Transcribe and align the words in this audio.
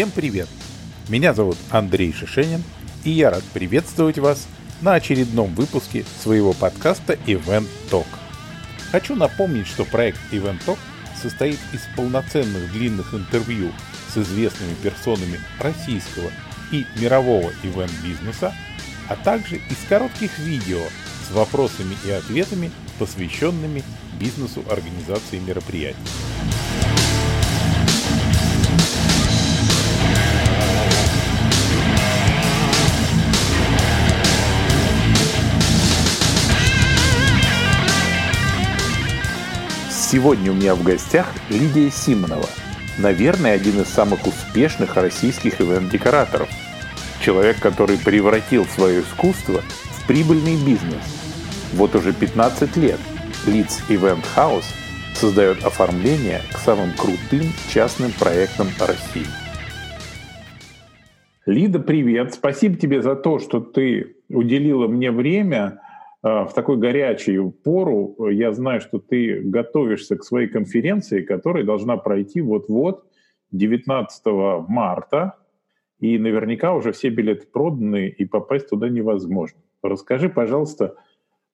Всем 0.00 0.12
привет! 0.12 0.48
Меня 1.10 1.34
зовут 1.34 1.58
Андрей 1.68 2.10
Шишенин, 2.14 2.62
и 3.04 3.10
я 3.10 3.28
рад 3.28 3.44
приветствовать 3.52 4.18
вас 4.18 4.48
на 4.80 4.94
очередном 4.94 5.54
выпуске 5.54 6.06
своего 6.22 6.54
подкаста 6.54 7.18
Event 7.26 7.68
Talk. 7.90 8.06
Хочу 8.92 9.14
напомнить, 9.14 9.66
что 9.66 9.84
проект 9.84 10.18
Event 10.32 10.58
Talk 10.64 10.78
состоит 11.20 11.58
из 11.74 11.82
полноценных 11.96 12.72
длинных 12.72 13.12
интервью 13.12 13.72
с 14.08 14.16
известными 14.16 14.72
персонами 14.82 15.38
российского 15.58 16.30
и 16.72 16.86
мирового 16.98 17.52
ивент-бизнеса, 17.62 18.54
а 19.06 19.16
также 19.16 19.56
из 19.56 19.86
коротких 19.86 20.38
видео 20.38 20.80
с 21.28 21.30
вопросами 21.34 21.94
и 22.06 22.10
ответами, 22.10 22.70
посвященными 22.98 23.84
бизнесу 24.18 24.64
организации 24.70 25.40
мероприятий. 25.40 25.98
Сегодня 40.10 40.50
у 40.50 40.56
меня 40.56 40.74
в 40.74 40.82
гостях 40.82 41.32
Лидия 41.50 41.88
Симонова, 41.88 42.48
наверное, 42.98 43.54
один 43.54 43.80
из 43.80 43.86
самых 43.86 44.26
успешных 44.26 44.96
российских 44.96 45.60
ивент-декораторов. 45.60 46.48
Человек, 47.24 47.60
который 47.60 47.96
превратил 47.96 48.64
свое 48.64 49.02
искусство 49.02 49.60
в 49.60 50.06
прибыльный 50.08 50.56
бизнес. 50.66 51.04
Вот 51.74 51.94
уже 51.94 52.12
15 52.12 52.76
лет 52.78 52.98
Leeds 53.46 53.86
Event 53.88 54.24
House 54.34 54.64
создает 55.14 55.62
оформление 55.62 56.40
к 56.52 56.58
самым 56.58 56.90
крутым 56.94 57.46
частным 57.72 58.10
проектам 58.10 58.66
России. 58.80 59.28
Лида, 61.46 61.78
привет! 61.78 62.34
Спасибо 62.34 62.74
тебе 62.74 63.00
за 63.00 63.14
то, 63.14 63.38
что 63.38 63.60
ты 63.60 64.16
уделила 64.28 64.88
мне 64.88 65.12
время– 65.12 65.78
в 66.22 66.50
такой 66.54 66.76
горячую 66.76 67.50
пору. 67.50 68.28
Я 68.28 68.52
знаю, 68.52 68.80
что 68.80 68.98
ты 68.98 69.40
готовишься 69.40 70.16
к 70.16 70.24
своей 70.24 70.48
конференции, 70.48 71.22
которая 71.22 71.64
должна 71.64 71.96
пройти 71.96 72.40
вот-вот 72.40 73.04
19 73.52 74.22
марта, 74.68 75.36
и 75.98 76.18
наверняка 76.18 76.74
уже 76.74 76.92
все 76.92 77.10
билеты 77.10 77.46
проданы, 77.46 78.08
и 78.08 78.24
попасть 78.24 78.68
туда 78.68 78.88
невозможно. 78.88 79.60
Расскажи, 79.82 80.28
пожалуйста, 80.28 80.94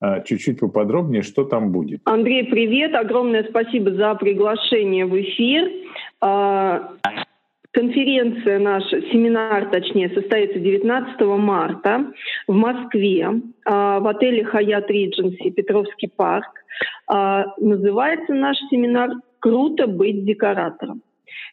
а, 0.01 0.21
чуть-чуть 0.21 0.61
поподробнее, 0.61 1.23
что 1.23 1.45
там 1.45 1.73
будет. 1.73 2.01
Андрей, 2.05 2.45
привет. 2.45 2.95
Огромное 2.95 3.45
спасибо 3.49 3.93
за 3.93 4.15
приглашение 4.15 5.07
в 5.07 5.19
эфир. 5.21 5.71
Конференция 7.77 8.59
наша, 8.59 9.03
семинар 9.13 9.67
точнее, 9.71 10.09
состоится 10.09 10.59
19 10.59 11.21
марта 11.39 12.11
в 12.49 12.55
Москве 12.55 13.29
а, 13.67 14.01
в 14.01 14.07
отеле 14.07 14.45
Хаят 14.45 14.91
Ридженси 14.91 15.51
Петровский 15.51 16.09
парк. 16.09 16.47
А, 17.07 17.45
называется 17.59 18.33
наш 18.33 18.57
семинар 18.71 19.11
«Круто 19.41 19.87
быть 19.87 20.25
декоратором». 20.25 21.03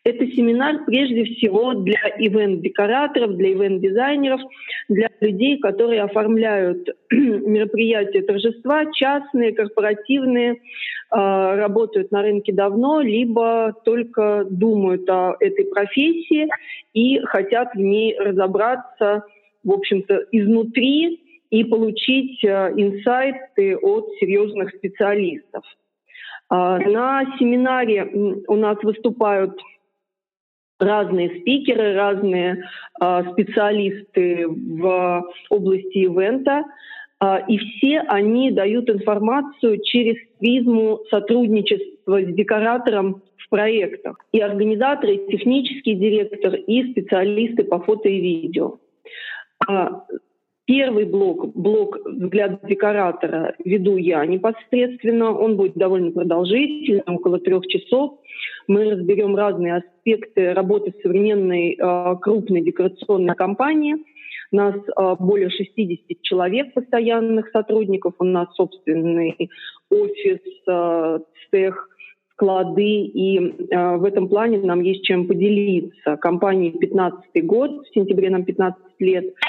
Это 0.04 0.28
семинар 0.28 0.84
прежде 0.86 1.24
всего 1.26 1.74
для 1.74 2.00
ивент-декораторов, 2.18 3.38
для 3.38 3.54
ивент-дизайнеров, 3.54 4.42
для 4.90 5.10
людей, 5.22 5.60
которые 5.60 6.02
оформляют 6.02 6.90
мероприятия 7.12 8.22
торжества, 8.22 8.92
частные, 8.92 9.54
корпоративные, 9.54 10.62
а, 11.10 11.56
работают 11.56 12.12
на 12.12 12.22
рынке 12.22 12.52
давно, 12.52 13.02
либо 13.02 13.74
только 13.86 14.46
думают 14.50 15.10
о 15.10 15.36
этой 15.40 15.66
профессии 15.66 16.50
и 16.94 17.20
хотят 17.20 17.74
в 17.74 17.80
ней 17.80 18.18
разобраться, 18.18 19.24
в 19.64 19.72
общем-то, 19.72 20.26
изнутри 20.32 21.22
и 21.50 21.64
получить 21.64 22.44
а, 22.46 22.72
инсайты 22.76 23.78
от 23.78 24.10
серьезных 24.20 24.72
специалистов. 24.76 25.64
А, 26.50 26.80
на 26.80 27.38
семинаре 27.38 28.10
у 28.48 28.56
нас 28.56 28.78
выступают 28.84 29.60
разные 30.80 31.42
спикеры, 31.42 31.94
разные 31.94 32.66
э, 33.02 33.24
специалисты 33.32 34.48
в 34.48 35.24
области 35.50 35.98
ивента, 36.00 36.64
э, 37.22 37.38
и 37.48 37.58
все 37.58 38.00
они 38.02 38.52
дают 38.52 38.90
информацию 38.90 39.80
через 39.84 40.16
призму 40.40 41.00
сотрудничества 41.10 42.22
с 42.22 42.34
декоратором 42.34 43.22
в 43.38 43.50
проектах. 43.50 44.18
И 44.32 44.40
организаторы, 44.40 45.16
и 45.16 45.32
технический 45.32 45.96
директор, 45.96 46.56
и 46.56 46.92
специалисты 46.92 47.64
по 47.64 47.80
фото 47.80 48.10
и 48.10 48.20
видео. 48.20 48.78
Первый 50.66 51.04
блок, 51.04 51.54
блок 51.56 51.98
«Взгляд 52.06 52.66
декоратора» 52.66 53.54
веду 53.66 53.98
я 53.98 54.26
непосредственно. 54.26 55.38
Он 55.38 55.58
будет 55.58 55.74
довольно 55.74 56.12
продолжительным, 56.12 57.04
около 57.18 57.40
трех 57.40 57.68
часов. 57.68 58.20
Мы 58.68 58.92
разберем 58.92 59.36
разные 59.36 59.76
аспекты 59.76 60.54
работы 60.54 60.94
современной 61.04 61.74
э, 61.74 62.16
крупной 62.22 62.62
декорационной 62.62 63.36
компании. 63.36 63.98
У 64.54 64.56
нас 64.56 64.76
э, 64.76 65.16
более 65.20 65.50
60 65.50 66.22
человек 66.22 66.74
постоянных 66.74 67.50
сотрудников. 67.50 68.14
У 68.20 68.24
нас 68.24 68.48
собственный 68.56 69.50
офис, 69.92 70.40
э, 70.66 71.20
цех, 71.52 71.90
склады, 72.32 73.02
и 73.04 73.38
э, 73.38 73.98
в 73.98 74.06
этом 74.06 74.30
плане 74.30 74.60
нам 74.60 74.80
есть 74.80 75.04
чем 75.04 75.28
поделиться. 75.28 76.16
Компании 76.22 76.70
15 76.70 77.46
год, 77.46 77.86
в 77.86 77.94
сентябре 77.94 78.30
нам 78.30 78.46
15 78.46 78.82
лет– 79.00 79.26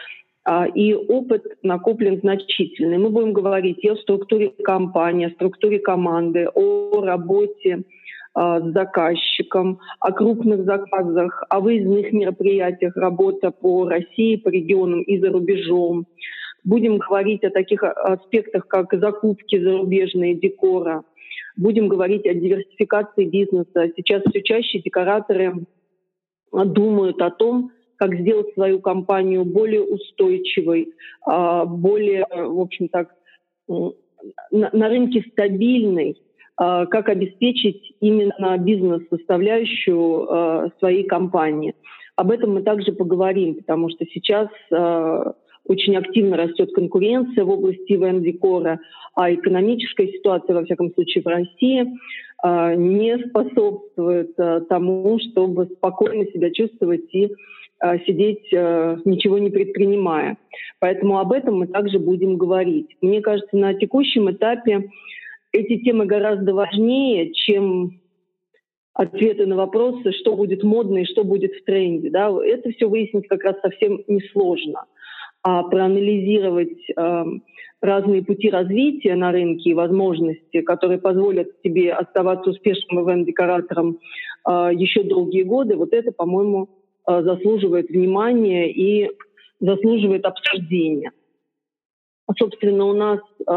и 0.75 0.95
опыт 0.95 1.45
накоплен 1.63 2.21
значительный. 2.21 2.99
Мы 2.99 3.11
будем 3.11 3.33
говорить 3.33 3.79
и 3.83 3.89
о 3.89 3.97
структуре 3.97 4.51
компании, 4.63 5.29
о 5.29 5.31
структуре 5.31 5.79
команды, 5.79 6.49
о 6.55 7.01
работе 7.01 7.85
а, 8.35 8.61
с 8.61 8.73
заказчиком, 8.73 9.79
о 10.01 10.13
крупных 10.13 10.65
заказах, 10.65 11.45
о 11.49 11.61
выездных 11.61 12.13
мероприятиях, 12.13 12.97
работа 12.97 13.53
по 13.53 13.89
России, 13.89 14.37
по 14.37 14.49
регионам 14.49 15.03
и 15.03 15.19
за 15.19 15.31
рубежом. 15.31 16.07
Будем 16.65 16.99
говорить 16.99 17.45
о 17.45 17.51
таких 17.51 17.83
аспектах, 17.83 18.67
как 18.67 18.93
закупки 18.93 19.63
зарубежные 19.63 20.35
декора. 20.35 21.05
Будем 21.57 21.89
говорить 21.89 22.27
о 22.27 22.35
диверсификации 22.35 23.25
бизнеса. 23.25 23.93
Сейчас 23.97 24.23
все 24.29 24.43
чаще 24.43 24.81
декораторы 24.81 25.67
думают 26.53 27.23
о 27.23 27.31
том, 27.31 27.71
как 27.97 28.15
сделать 28.15 28.53
свою 28.55 28.81
компанию 28.81 29.45
более 29.45 29.83
устойчивой, 29.83 30.93
а, 31.27 31.65
более, 31.65 32.27
в 32.31 32.61
общем 32.61 32.89
так, 32.89 33.15
на 34.51 34.89
рынке 34.89 35.25
стабильной, 35.33 36.17
а, 36.57 36.87
как 36.87 37.09
обеспечить 37.09 37.95
именно 38.01 38.57
бизнес-составляющую 38.59 40.33
а, 40.33 40.71
своей 40.79 41.05
компании. 41.05 41.75
Об 42.17 42.31
этом 42.31 42.55
мы 42.55 42.63
также 42.63 42.93
поговорим, 42.93 43.57
потому 43.57 43.91
что 43.91 44.05
сейчас 44.07 44.49
очень 45.67 45.97
активно 45.97 46.37
растет 46.37 46.73
конкуренция 46.73 47.43
в 47.45 47.51
области 47.51 47.93
ивент-декора, 47.93 48.79
а 49.17 49.35
экономическая 49.35 50.07
ситуация, 50.13 50.55
во 50.55 50.65
всяком 50.65 50.93
случае, 50.95 51.25
в 51.25 51.27
России 51.27 51.87
не 52.77 53.19
способствует 53.27 54.37
тому, 54.69 55.19
чтобы 55.19 55.67
спокойно 55.77 56.27
себя 56.27 56.53
чувствовать 56.53 57.13
и 57.13 57.33
сидеть, 58.07 58.53
э, 58.53 58.97
ничего 59.05 59.39
не 59.39 59.51
предпринимая. 59.51 60.39
Поэтому 60.81 61.19
об 61.19 61.33
этом 61.33 61.59
мы 61.59 61.67
также 61.67 61.99
будем 61.99 62.37
говорить. 62.37 62.97
Мне 63.01 63.21
кажется, 63.21 63.57
на 63.57 63.75
текущем 63.75 64.31
этапе 64.31 64.91
эти 65.53 65.79
темы 65.85 66.07
гораздо 66.07 66.55
важнее, 66.55 67.33
чем 67.33 68.01
ответы 68.95 69.47
на 69.47 69.57
вопросы, 69.57 70.13
что 70.13 70.35
будет 70.35 70.63
модно 70.63 70.99
и 70.99 71.05
что 71.05 71.25
будет 71.25 71.53
в 71.53 71.65
тренде. 71.65 72.11
Да? 72.11 72.31
Это 72.45 72.71
все 72.71 72.89
выяснить 72.89 73.29
как 73.29 73.45
раз 73.45 73.57
совсем 73.61 74.03
несложно. 74.09 74.87
А 75.43 75.63
проанализировать 75.65 76.79
э, 76.97 77.25
разные 77.83 78.25
пути 78.25 78.49
развития 78.49 79.15
на 79.15 79.31
рынке 79.31 79.71
и 79.71 79.75
возможности, 79.75 80.63
которые 80.63 80.99
позволят 80.99 81.61
тебе 81.63 81.93
оставаться 81.93 82.51
успешным 82.51 83.05
ивент-декоратором 83.05 83.99
э, 84.49 84.71
еще 84.73 85.03
долгие 85.03 85.43
годы, 85.43 85.77
вот 85.77 85.93
это, 85.93 86.13
по-моему, 86.13 86.69
Э, 86.69 86.84
заслуживает 87.07 87.89
внимания 87.89 88.71
и 88.71 89.11
заслуживает 89.61 90.25
обсуждения. 90.25 91.13
Собственно, 92.39 92.87
у 92.87 92.95
нас 92.95 93.21
э, 93.47 93.53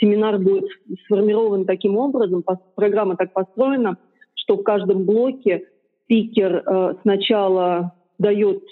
семинар 0.00 0.38
будет 0.38 0.66
сформирован 1.04 1.64
таким 1.64 1.96
образом, 1.96 2.44
программа 2.76 3.16
так 3.16 3.32
построена, 3.32 3.98
что 4.34 4.56
в 4.56 4.62
каждом 4.62 5.04
блоке 5.04 5.66
спикер 6.04 6.62
э, 6.64 6.94
сначала 7.02 7.92
дает, 8.18 8.62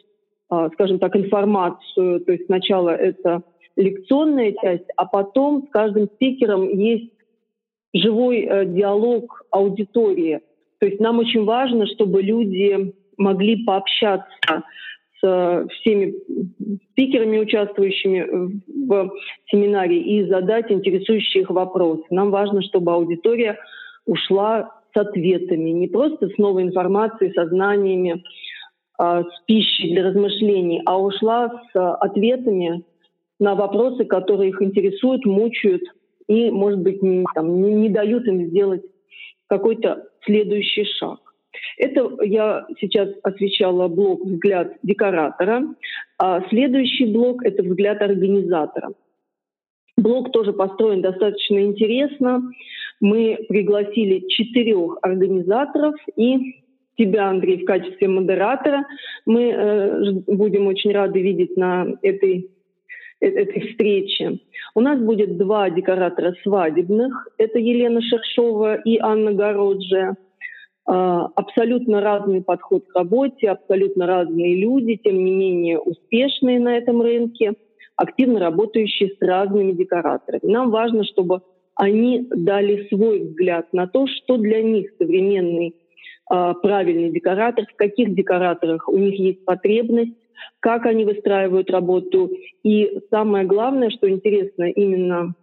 скажем 0.74 1.00
так, 1.00 1.16
информацию, 1.16 2.20
то 2.20 2.32
есть 2.32 2.46
сначала 2.46 2.90
это 2.90 3.42
лекционная 3.74 4.52
часть, 4.52 4.86
а 4.96 5.04
потом 5.06 5.66
с 5.66 5.70
каждым 5.70 6.08
спикером 6.14 6.68
есть 6.68 7.12
живой 7.92 8.42
диалог 8.66 9.42
аудитории. 9.50 10.40
То 10.78 10.86
есть 10.86 11.00
нам 11.00 11.18
очень 11.18 11.44
важно, 11.44 11.86
чтобы 11.86 12.22
люди 12.22 12.94
могли 13.16 13.64
пообщаться 13.64 14.64
с 15.20 15.66
всеми 15.70 16.14
спикерами, 16.90 17.38
участвующими 17.38 18.60
в 18.88 19.10
семинаре, 19.50 20.00
и 20.00 20.28
задать 20.28 20.70
интересующие 20.70 21.42
их 21.42 21.50
вопросы. 21.50 22.04
Нам 22.10 22.30
важно, 22.30 22.62
чтобы 22.62 22.92
аудитория 22.92 23.58
ушла 24.04 24.70
с 24.92 24.96
ответами, 24.96 25.70
не 25.70 25.88
просто 25.88 26.28
с 26.28 26.38
новой 26.38 26.64
информацией, 26.64 27.32
со 27.32 27.46
знаниями, 27.46 28.24
а, 28.98 29.22
с 29.22 29.44
пищей 29.46 29.92
для 29.92 30.08
размышлений, 30.08 30.82
а 30.84 31.00
ушла 31.00 31.62
с 31.72 31.94
ответами 31.96 32.84
на 33.38 33.54
вопросы, 33.54 34.04
которые 34.04 34.50
их 34.50 34.60
интересуют, 34.60 35.24
мучают 35.24 35.82
и, 36.28 36.50
может 36.50 36.80
быть, 36.80 37.02
не, 37.02 37.24
там, 37.34 37.62
не, 37.62 37.72
не 37.74 37.88
дают 37.88 38.26
им 38.26 38.46
сделать 38.46 38.82
какой-то 39.48 40.04
следующий 40.24 40.84
шаг. 40.84 41.18
Это 41.82 42.16
я 42.22 42.64
сейчас 42.78 43.08
освещала 43.24 43.88
блок 43.88 44.24
«Взгляд 44.24 44.74
декоратора», 44.84 45.74
а 46.16 46.40
следующий 46.48 47.06
блок— 47.12 47.42
это 47.44 47.64
«Взгляд 47.64 48.00
организатора». 48.02 48.92
Блок 49.96 50.30
тоже 50.30 50.52
построен 50.52 51.02
достаточно 51.02 51.58
интересно. 51.58 52.48
Мы 53.00 53.36
пригласили 53.48 54.24
четырех 54.28 54.98
организаторов 55.02 55.96
и 56.14 56.62
тебя, 56.96 57.30
Андрей, 57.30 57.62
в 57.62 57.64
качестве 57.64 58.06
модератора. 58.06 58.86
Мы 59.26 59.50
э, 59.50 60.12
будем 60.28 60.68
очень 60.68 60.92
рады 60.92 61.20
видеть 61.20 61.56
на 61.56 61.88
этой 62.02 62.48
Э, 63.22 63.28
этой 63.28 63.68
встречи. 63.68 64.40
У 64.74 64.80
нас 64.80 64.98
будет 64.98 65.38
два 65.38 65.70
декоратора 65.70 66.34
свадебных. 66.42 67.28
Это 67.38 67.58
Елена 67.58 68.02
Шершова 68.02 68.74
и 68.74 68.98
Анна 68.98 69.32
Городжия. 69.32 70.16
А, 70.84 71.26
абсолютно 71.36 72.00
разный 72.00 72.42
подход 72.42 72.84
к 72.86 72.94
работе, 72.94 73.50
абсолютно 73.50 74.06
разные 74.06 74.56
люди, 74.56 74.96
тем 74.96 75.24
не 75.24 75.32
менее 75.32 75.78
успешные 75.78 76.58
на 76.58 76.76
этом 76.76 77.00
рынке, 77.02 77.54
активно 77.96 78.40
работающие 78.40 79.10
с 79.10 79.20
разными 79.20 79.72
декораторами. 79.72 80.50
Нам 80.50 80.70
важно, 80.70 81.04
чтобы 81.04 81.42
они 81.76 82.26
дали 82.30 82.88
свой 82.88 83.20
взгляд 83.20 83.72
на 83.72 83.86
то, 83.86 84.06
что 84.06 84.36
для 84.38 84.62
них 84.62 84.90
современный 84.98 85.76
а, 86.28 86.54
правильный 86.54 87.10
декоратор, 87.10 87.64
в 87.66 87.76
каких 87.76 88.14
декораторах 88.14 88.88
у 88.88 88.98
них 88.98 89.18
есть 89.18 89.44
потребность, 89.44 90.16
как 90.60 90.86
они 90.86 91.04
выстраивают 91.04 91.70
работу. 91.70 92.30
И 92.64 93.00
самое 93.10 93.46
главное, 93.46 93.90
что 93.90 94.10
интересно 94.10 94.64
именно 94.64 95.34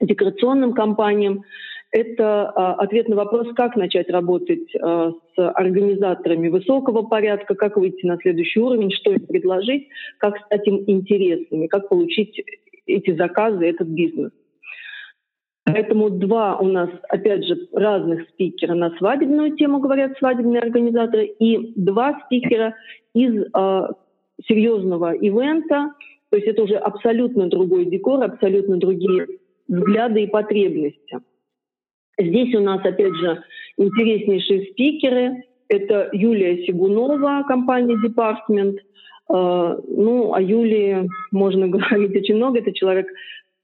декорационным 0.00 0.72
компаниям, 0.72 1.44
это 1.92 2.48
а, 2.50 2.74
ответ 2.74 3.08
на 3.08 3.16
вопрос, 3.16 3.48
как 3.54 3.76
начать 3.76 4.08
работать 4.10 4.74
а, 4.80 5.12
с 5.34 5.50
организаторами 5.54 6.48
высокого 6.48 7.02
порядка, 7.02 7.54
как 7.54 7.76
выйти 7.76 8.06
на 8.06 8.16
следующий 8.18 8.60
уровень, 8.60 8.92
что 8.92 9.12
им 9.12 9.26
предложить, 9.26 9.88
как 10.18 10.38
стать 10.46 10.66
им 10.66 10.84
интересными, 10.86 11.66
как 11.66 11.88
получить 11.88 12.40
эти 12.86 13.14
заказы, 13.16 13.66
этот 13.66 13.88
бизнес. 13.88 14.30
Поэтому 15.64 16.10
два 16.10 16.58
у 16.58 16.66
нас, 16.66 16.90
опять 17.08 17.44
же, 17.44 17.68
разных 17.72 18.28
спикера 18.30 18.74
на 18.74 18.90
свадебную 18.96 19.56
тему 19.56 19.78
говорят 19.80 20.16
свадебные 20.18 20.60
организаторы, 20.60 21.26
и 21.26 21.72
два 21.76 22.20
спикера 22.24 22.74
из 23.14 23.44
э, 23.44 23.88
серьезного 24.46 25.12
ивента, 25.14 25.92
то 26.30 26.36
есть 26.36 26.48
это 26.48 26.62
уже 26.62 26.76
абсолютно 26.76 27.48
другой 27.48 27.84
декор, 27.84 28.22
абсолютно 28.22 28.78
другие 28.78 29.26
взгляды 29.68 30.22
и 30.22 30.26
потребности. 30.28 31.18
Здесь 32.20 32.54
у 32.54 32.60
нас, 32.60 32.84
опять 32.84 33.14
же, 33.14 33.42
интереснейшие 33.78 34.70
спикеры. 34.72 35.44
Это 35.68 36.10
Юлия 36.12 36.66
Сигунова, 36.66 37.44
компания 37.48 37.96
Department. 37.96 38.76
Э, 39.32 39.80
ну, 39.88 40.34
о 40.34 40.40
Юлии 40.40 41.08
можно 41.32 41.68
говорить 41.74 42.14
очень 42.14 42.36
много. 42.36 42.58
Это 42.58 42.72
человек 42.72 43.06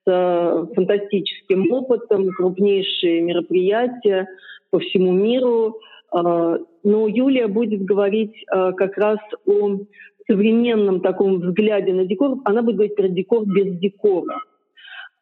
с 0.07 0.11
э, 0.11 0.67
фантастическим 0.75 1.71
опытом, 1.71 2.31
крупнейшие 2.31 3.21
мероприятия 3.21 4.27
по 4.71 4.79
всему 4.79 5.13
миру. 5.13 5.79
Э, 6.15 6.59
но 6.83 7.09
Юлия 7.09 7.49
будет 7.49 7.85
говорить 7.85 8.45
как 8.49 8.97
раз 8.97 9.19
о 9.45 9.81
современном 10.29 11.01
таком 11.01 11.41
взгляде 11.41 11.93
на 11.93 12.05
декор, 12.05 12.39
она 12.45 12.63
будет 12.63 12.77
говорить 12.77 12.97
про 12.97 13.09
декор 13.09 13.45
без 13.45 13.79
декора. 13.79 14.41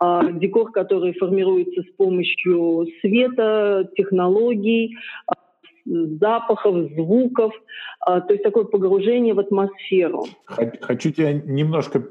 А, 0.04 0.22
декор, 0.32 0.70
который 0.70 1.14
формируется 1.14 1.82
с 1.82 1.96
помощью 1.96 2.86
света, 3.00 3.88
технологий, 3.96 4.96
а, 5.26 5.34
запахов, 5.86 6.90
звуков, 6.92 7.52
а, 8.00 8.20
то 8.20 8.34
есть 8.34 8.44
такое 8.44 8.64
погружение 8.64 9.34
в 9.34 9.38
атмосферу. 9.38 10.26
Хочу 10.80 11.10
тебя 11.10 11.32
немножко 11.32 12.04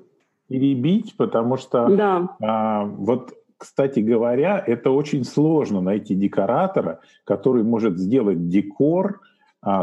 перебить, 0.50 1.16
потому 1.18 1.58
что 1.58 1.88
да. 1.90 2.30
а, 2.42 2.86
вот 2.86 3.34
кстати 3.58 4.02
говоря, 4.02 4.62
это 4.66 4.92
очень 4.92 5.24
сложно 5.24 5.80
найти 5.80 6.16
декоратора, 6.16 7.00
который 7.24 7.64
может 7.64 7.98
сделать 7.98 8.50
декор, 8.50 9.22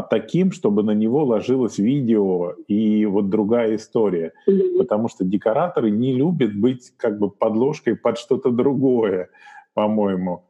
таким, 0.09 0.51
чтобы 0.51 0.83
на 0.83 0.91
него 0.91 1.23
ложилось 1.23 1.79
видео 1.79 2.53
и 2.67 3.05
вот 3.05 3.29
другая 3.29 3.75
история. 3.75 4.33
Mm-hmm. 4.47 4.77
Потому 4.77 5.09
что 5.09 5.25
декораторы 5.25 5.89
не 5.89 6.13
любят 6.13 6.53
быть 6.55 6.91
как 6.97 7.19
бы 7.19 7.29
подложкой 7.29 7.95
под 7.95 8.17
что-то 8.17 8.51
другое, 8.51 9.29
по-моему. 9.73 10.43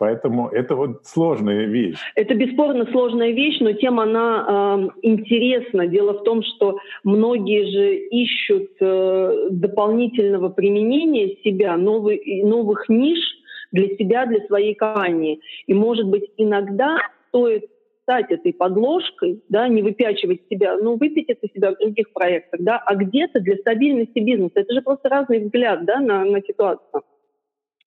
Поэтому 0.00 0.48
это 0.48 0.76
вот 0.76 1.02
сложная 1.04 1.66
вещь. 1.66 1.98
Это 2.14 2.34
бесспорно 2.34 2.86
сложная 2.90 3.32
вещь, 3.32 3.60
но 3.60 3.72
тем 3.74 4.00
она 4.00 4.88
э, 4.88 4.88
интересна. 5.02 5.86
Дело 5.86 6.14
в 6.14 6.22
том, 6.22 6.42
что 6.42 6.78
многие 7.04 7.70
же 7.70 7.96
ищут 8.08 8.70
э, 8.80 9.48
дополнительного 9.50 10.48
применения 10.48 11.36
себя, 11.44 11.76
новый, 11.76 12.42
новых 12.44 12.88
ниш 12.88 13.18
для 13.72 13.88
себя, 13.98 14.24
для 14.24 14.40
своей 14.46 14.74
компании. 14.74 15.40
И, 15.66 15.74
может 15.74 16.06
быть, 16.06 16.24
иногда 16.38 16.96
стоит 17.28 17.66
стать 18.10 18.30
этой 18.32 18.52
подложкой, 18.52 19.40
да, 19.48 19.68
не 19.68 19.82
выпячивать 19.82 20.40
себя, 20.50 20.76
ну, 20.76 20.96
выпятиться 20.96 21.46
себя 21.54 21.70
в 21.70 21.78
других 21.78 22.12
проектах, 22.12 22.60
да, 22.60 22.82
а 22.84 22.96
где-то 22.96 23.38
для 23.38 23.56
стабильности 23.58 24.18
бизнеса. 24.18 24.54
Это 24.56 24.74
же 24.74 24.82
просто 24.82 25.08
разный 25.08 25.38
взгляд, 25.38 25.84
да, 25.84 26.00
на, 26.00 26.24
на 26.24 26.42
ситуацию. 26.42 27.02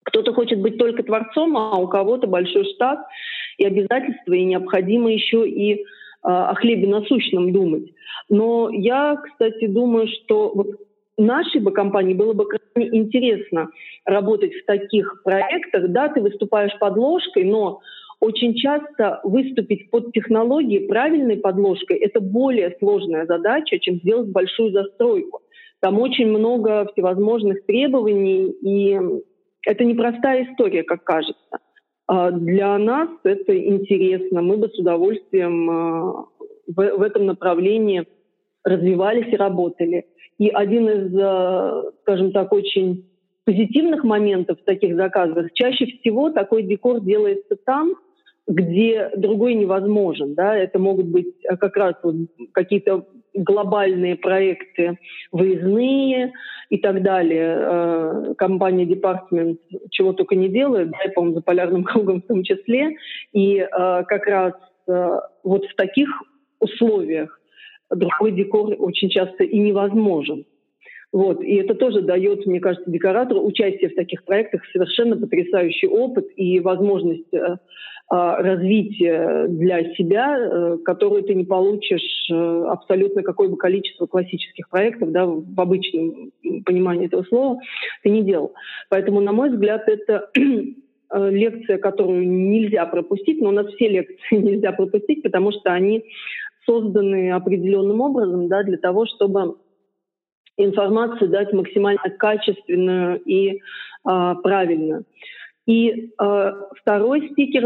Кто-то 0.04 0.34
хочет 0.34 0.62
быть 0.62 0.78
только 0.78 1.04
творцом, 1.04 1.58
а 1.58 1.78
у 1.78 1.90
кого-то 1.90 2.28
большой 2.28 2.64
штат 2.74 3.06
и 3.58 3.66
обязательства, 3.66 4.34
и 4.34 4.46
необходимо 4.46 5.12
еще 5.12 5.48
и 5.48 5.82
э, 5.82 5.84
о 6.22 6.56
хлебе 6.56 6.88
насущном 6.88 7.52
думать. 7.52 7.92
Но 8.30 8.70
я, 8.72 9.18
кстати, 9.18 9.68
думаю, 9.68 10.08
что 10.08 10.54
вот 10.56 10.68
нашей 11.18 11.60
бы 11.60 11.72
компании 11.72 12.14
было 12.14 12.32
бы 12.32 12.48
крайне 12.48 12.98
интересно 12.98 13.70
работать 14.06 14.54
в 14.54 14.66
таких 14.66 15.22
проектах. 15.24 15.90
Да, 15.90 16.08
ты 16.08 16.22
выступаешь 16.22 16.78
подложкой, 16.80 17.44
но 17.44 17.82
очень 18.24 18.56
часто 18.56 19.20
выступить 19.24 19.92
под 19.92 20.14
технологией 20.14 20.88
правильной 20.88 21.38
подложкой— 21.38 21.98
это 22.00 22.22
более 22.22 22.74
сложная 22.80 23.26
задача, 23.26 23.80
чем 23.80 23.98
сделать 23.98 24.30
большую 24.30 24.72
застройку. 24.72 25.42
Там 25.82 26.00
очень 26.00 26.28
много 26.28 26.90
всевозможных 26.94 27.66
требований, 27.66 28.46
и 28.46 28.98
это 29.68 29.84
непростая 29.84 30.46
история, 30.46 30.84
как 30.84 31.04
кажется. 31.04 31.60
А 32.08 32.32
для 32.32 32.78
нас 32.78 33.10
это 33.26 33.58
интересно. 33.58 34.42
Мы 34.42 34.56
бы 34.56 34.70
с 34.70 34.80
удовольствием 34.80 35.70
а, 35.70 36.26
в, 36.68 36.76
в 36.76 37.02
этом 37.02 37.26
направлении 37.26 38.06
развивались 38.64 39.34
и 39.34 39.38
работали. 39.38 40.06
И 40.38 40.48
один 40.48 40.88
из, 40.90 41.14
а, 41.20 41.92
скажем 42.04 42.32
так, 42.32 42.54
очень 42.54 43.06
позитивных 43.46 44.06
моментов 44.06 44.60
в 44.62 44.64
таких 44.64 44.96
заказах, 44.96 45.52
чаще 45.54 45.88
всего 45.88 46.30
такой 46.30 46.64
декор 46.64 47.02
делается 47.02 47.58
там, 47.66 47.96
где 48.48 49.10
другой 49.16 49.56
невозможен. 49.56 50.36
Да? 50.36 50.56
Это 50.56 50.80
могут 50.80 51.08
быть 51.08 51.34
э, 51.44 51.56
как 51.58 51.78
раз 51.78 51.96
вот 52.04 52.16
какие-то 52.52 53.06
глобальные 53.34 54.16
проекты 54.16 55.00
выездные 55.32 56.34
и 56.70 56.78
так 56.78 57.02
далее. 57.02 57.58
Э, 57.60 58.34
компания 58.38 58.86
Department 58.86 59.58
чего 59.92 60.14
только 60.14 60.36
не 60.36 60.50
делает, 60.50 60.92
да, 60.92 60.98
по-моему, 61.14 61.36
за 61.36 61.42
полярным 61.42 61.84
кругом 61.84 62.22
в 62.22 62.28
том 62.28 62.44
числе. 62.44 62.98
И 63.32 63.58
э, 63.58 63.68
как 63.70 64.26
раз 64.28 64.54
вот 64.86 65.64
в 65.66 65.76
таких 65.78 66.10
условиях 66.60 67.40
другой 67.90 68.32
декор 68.34 68.76
очень 68.78 69.10
часто 69.10 69.46
и 69.46 69.58
невозможен. 69.58 70.46
Вот. 71.14 71.44
И 71.44 71.56
это 71.56 71.76
тоже 71.76 72.02
дает, 72.02 72.46
мне 72.48 72.60
кажется, 72.60 72.90
декоратору 72.90 73.46
участие 73.46 73.92
в 73.92 73.96
таких 73.96 74.26
проектах 74.26 74.62
совершенно 74.74 75.16
потрясающий 75.16 75.88
опыт 75.88 76.28
и 76.36 76.60
возможность 76.60 77.32
а, 78.10 78.42
развития 78.42 79.48
для 79.48 79.94
себя, 79.96 80.38
э, 80.38 80.78
которую 80.84 81.24
ты 81.24 81.36
не 81.36 81.46
получишь 81.46 82.30
э, 82.30 82.66
абсолютно 82.68 83.24
какое 83.24 83.48
бы 83.48 83.58
количество 83.58 84.08
классических 84.08 84.70
проектов, 84.70 85.12
да, 85.12 85.26
в 85.26 85.60
обычном 85.60 86.32
понимании 86.66 87.06
этого 87.06 87.24
слова, 87.24 87.60
ты 88.04 88.10
не 88.10 88.24
делал. 88.24 88.54
Поэтому, 88.90 89.22
на 89.22 89.32
мой 89.32 89.52
взгляд, 89.52 89.88
это 89.88 90.30
э, 90.36 91.30
лекция, 91.32 91.78
которую 91.78 92.28
нельзя 92.28 92.86
пропустить, 92.86 93.42
но 93.42 93.50
у 93.50 93.54
нас 93.54 93.68
все 93.68 93.88
лекции 93.88 94.18
нельзя 94.36 94.74
пропустить, 94.74 95.24
потому 95.24 95.52
что 95.52 95.72
они 95.72 96.04
созданы 96.66 97.32
определенным 97.32 98.02
образом 98.02 98.48
да, 98.48 98.64
для 98.64 98.78
того, 98.78 99.06
чтобы 99.06 99.56
информацию 100.58 101.30
дать 101.30 101.52
максимально 101.54 102.10
качественную 102.18 103.20
и 103.22 103.62
а, 104.04 104.36
правильную. 104.36 105.06
И 105.66 106.12
э, 106.22 106.54
второй 106.82 107.30
спикер 107.32 107.62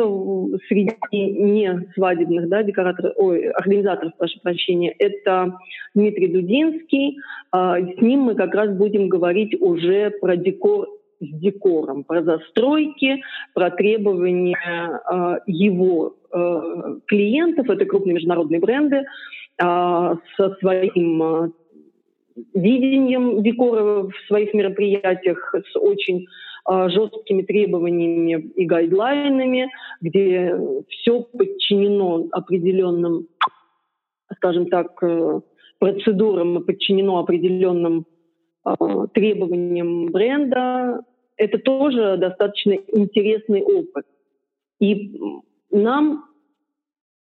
среди 0.68 0.94
не 1.12 1.90
свадебных 1.96 2.48
да, 2.48 2.62
декораторов, 2.62 3.14
ой, 3.16 3.50
организаторов, 3.50 4.14
прошу 4.18 4.40
прощения, 4.42 4.94
это 5.00 5.58
Дмитрий 5.96 6.28
Дудинский. 6.28 7.18
Э, 7.52 7.78
с 7.98 8.00
ним 8.00 8.20
мы 8.22 8.36
как 8.36 8.54
раз 8.54 8.70
будем 8.70 9.10
говорить 9.10 9.60
уже 9.60 10.12
про 10.22 10.38
декор 10.38 10.88
с 11.20 11.40
декором, 11.40 12.04
про 12.04 12.22
застройки, 12.22 13.24
про 13.56 13.72
требования 13.72 15.02
э, 15.12 15.40
его 15.48 16.18
э, 16.32 17.00
клиентов, 17.08 17.68
это 17.68 17.86
крупные 17.86 18.14
международные 18.14 18.60
бренды, 18.60 18.98
э, 18.98 19.04
со 19.60 20.56
своим 20.60 21.24
э, 21.24 21.50
видением 22.54 23.44
декора 23.44 24.04
в 24.04 24.14
своих 24.28 24.54
мероприятиях, 24.54 25.54
с 25.54 25.76
очень 25.76 26.28
а, 26.66 26.90
жесткими 26.90 27.44
требованиями 27.44 28.52
и 28.56 28.66
гайдлайнами, 28.66 29.72
где 30.02 30.60
все 30.90 31.22
подчинено 31.22 32.28
определенным, 32.32 33.28
скажем 34.36 34.68
так, 34.68 35.02
э, 35.02 35.42
процедурам, 35.80 36.64
подчинено 36.66 37.20
определенным 37.20 38.06
а, 38.64 39.08
требованиям 39.08 40.08
бренда. 40.08 41.02
Это 41.38 41.58
тоже 41.60 42.18
достаточно 42.18 42.74
интересный 42.74 43.62
опыт. 43.62 44.06
И 44.80 45.18
нам 45.72 46.26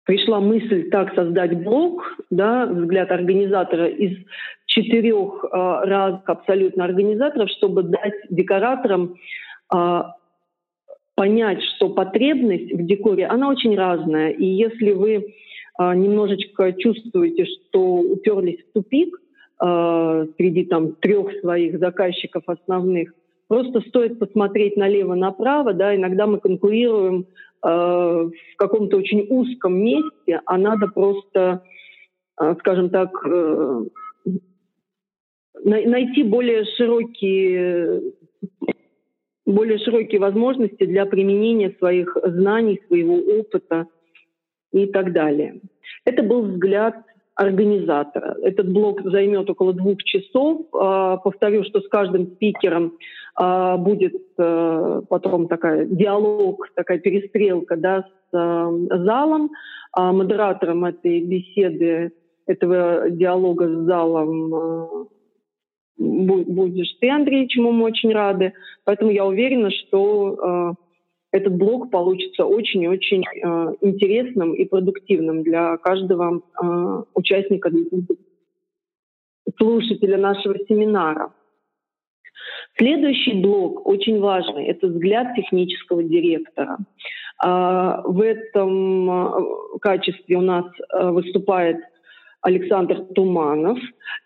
пришла 0.05 0.40
мысль 0.40 0.90
так 0.90 1.14
создать 1.14 1.62
блок, 1.62 2.02
да, 2.31 2.67
взгляд 2.67 3.11
организатора 3.11 3.87
из 3.87 4.19
четырех 4.71 5.45
э, 5.45 5.49
разных 5.53 6.29
абсолютно 6.29 6.85
организаторов, 6.85 7.50
чтобы 7.50 7.83
дать 7.83 8.15
декораторам 8.31 9.17
э, 9.75 10.03
понять, 11.17 11.62
что 11.75 11.91
потребность 11.91 12.73
в 12.73 12.87
декоре, 12.87 13.27
она 13.27 13.49
очень 13.49 13.77
разная. 13.77 14.31
И 14.31 14.45
если 14.45 14.93
вы 14.93 15.12
э, 15.12 15.95
немножечко 15.95 16.73
чувствуете, 16.73 17.47
что 17.47 17.97
уперлись 17.97 18.61
в 18.65 18.73
тупик 18.73 19.21
среди 19.62 20.65
там 20.65 20.93
трех 20.95 21.39
своих 21.41 21.79
заказчиков 21.79 22.45
основных, 22.47 23.12
просто 23.47 23.83
стоит 23.83 24.19
посмотреть 24.19 24.79
налево-направо, 24.79 25.75
да, 25.75 25.95
иногда 25.95 26.27
мы 26.27 26.41
конкурируем 26.41 27.27
в 27.62 28.33
каком-то 28.57 28.97
очень 28.97 29.27
узком 29.29 29.79
месте, 29.79 30.41
а 30.47 30.57
надо 30.57 30.87
просто, 30.87 31.62
скажем 32.61 32.89
так, 32.89 33.11
найти 35.64 36.23
более 36.23 36.64
широкие 36.76 38.00
более 39.47 39.79
широкие 39.79 40.21
возможности 40.21 40.85
для 40.85 41.07
применения 41.07 41.75
своих 41.79 42.17
знаний, 42.25 42.81
своего 42.87 43.17
опыта 43.17 43.87
и 44.73 44.87
так 44.87 45.12
далее. 45.12 45.61
Это 46.05 46.23
был 46.23 46.43
взгляд 46.43 46.95
организатора. 47.35 48.37
Этот 48.43 48.71
блок 48.71 49.00
займет 49.02 49.49
около 49.50 49.73
двух 49.73 50.02
часов. 50.05 50.67
А, 50.75 51.17
повторю, 51.17 51.64
что 51.64 51.81
с 51.81 51.88
каждым 51.88 52.26
спикером 52.35 52.99
а, 53.35 53.76
будет 53.76 54.14
э, 54.38 55.02
потом 55.09 55.49
такая 55.49 55.87
диалог, 55.87 56.69
такая 56.75 56.99
перестрелка 56.99 57.76
да, 57.76 58.05
с 58.31 58.33
залом. 58.33 59.50
А 59.93 60.12
модератором 60.12 60.85
этой 60.85 61.21
беседы, 61.21 62.12
этого 62.47 63.11
диалога 63.11 63.69
с 63.69 63.87
залом 63.87 65.09
будешь 66.00 66.97
ты, 67.00 67.11
Андрей, 67.11 67.47
чему 67.49 67.73
мы 67.73 67.85
очень 67.85 68.12
рады. 68.12 68.54
Поэтому 68.85 69.11
я 69.11 69.25
уверена, 69.26 69.71
что 69.71 70.76
этот 71.33 71.54
блог 71.54 71.90
получится 71.90 72.45
очень-очень 72.45 73.23
э, 73.23 73.75
интересным 73.83 74.52
и 74.52 74.64
продуктивным 74.64 75.42
для 75.42 75.76
каждого 75.76 76.40
э, 76.40 77.02
участника, 77.14 77.71
слушателя 79.57 80.19
нашего 80.19 80.57
семинара. 80.69 81.33
Следующий 82.76 83.35
блок 83.35 83.87
очень 83.87 84.19
важный– 84.21 84.64
это 84.66 84.88
взгляд 84.88 85.35
технического 85.37 86.02
директора. 86.02 86.78
Э, 87.45 88.02
в 88.04 88.21
этом 88.21 89.11
э, 89.11 89.78
качестве 89.80 90.37
у 90.37 90.42
нас 90.42 90.64
э, 90.92 91.11
выступает 91.11 91.76
Александр 92.42 93.04
Туманов. 93.14 93.78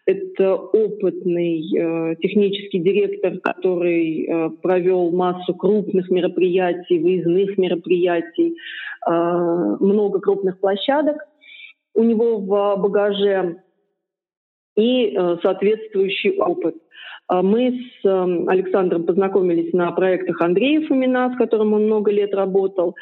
Это 0.06 0.54
опытный 0.54 1.60
э, 1.60 2.16
технический 2.16 2.78
директор, 2.78 3.38
который 3.40 4.24
э, 4.24 4.50
провел 4.62 5.10
массу 5.10 5.54
крупных 5.54 6.10
мероприятий, 6.10 6.98
выездных 6.98 7.58
мероприятий, 7.58 8.56
э, 9.06 9.10
много 9.10 10.20
крупных 10.20 10.60
площадок. 10.60 11.16
У 11.94 12.02
него 12.02 12.38
в 12.38 12.76
багаже 12.80 13.62
и 14.76 15.14
э, 15.16 15.36
соответствующий 15.42 16.38
опыт. 16.38 16.76
А 17.26 17.42
мы 17.42 17.80
с 18.02 18.06
эм, 18.06 18.48
Александром 18.48 19.04
познакомились 19.04 19.72
на 19.72 19.90
проектах 19.92 20.40
Андрея 20.42 20.86
Фомина, 20.86 21.32
с 21.34 21.38
которым 21.38 21.72
он 21.72 21.86
много 21.86 22.10
лет 22.10 22.34
работал. 22.34 22.94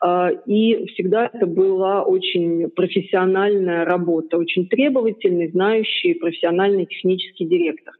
А, 0.00 0.30
и 0.46 0.86
всегда 0.88 1.28
это 1.32 1.46
была 1.46 2.02
очень 2.02 2.70
профессиональная 2.70 3.84
работа, 3.84 4.38
очень 4.38 4.68
требовательный, 4.68 5.50
знающий, 5.50 6.14
профессиональный 6.14 6.86
технический 6.86 7.46
директор. 7.46 7.94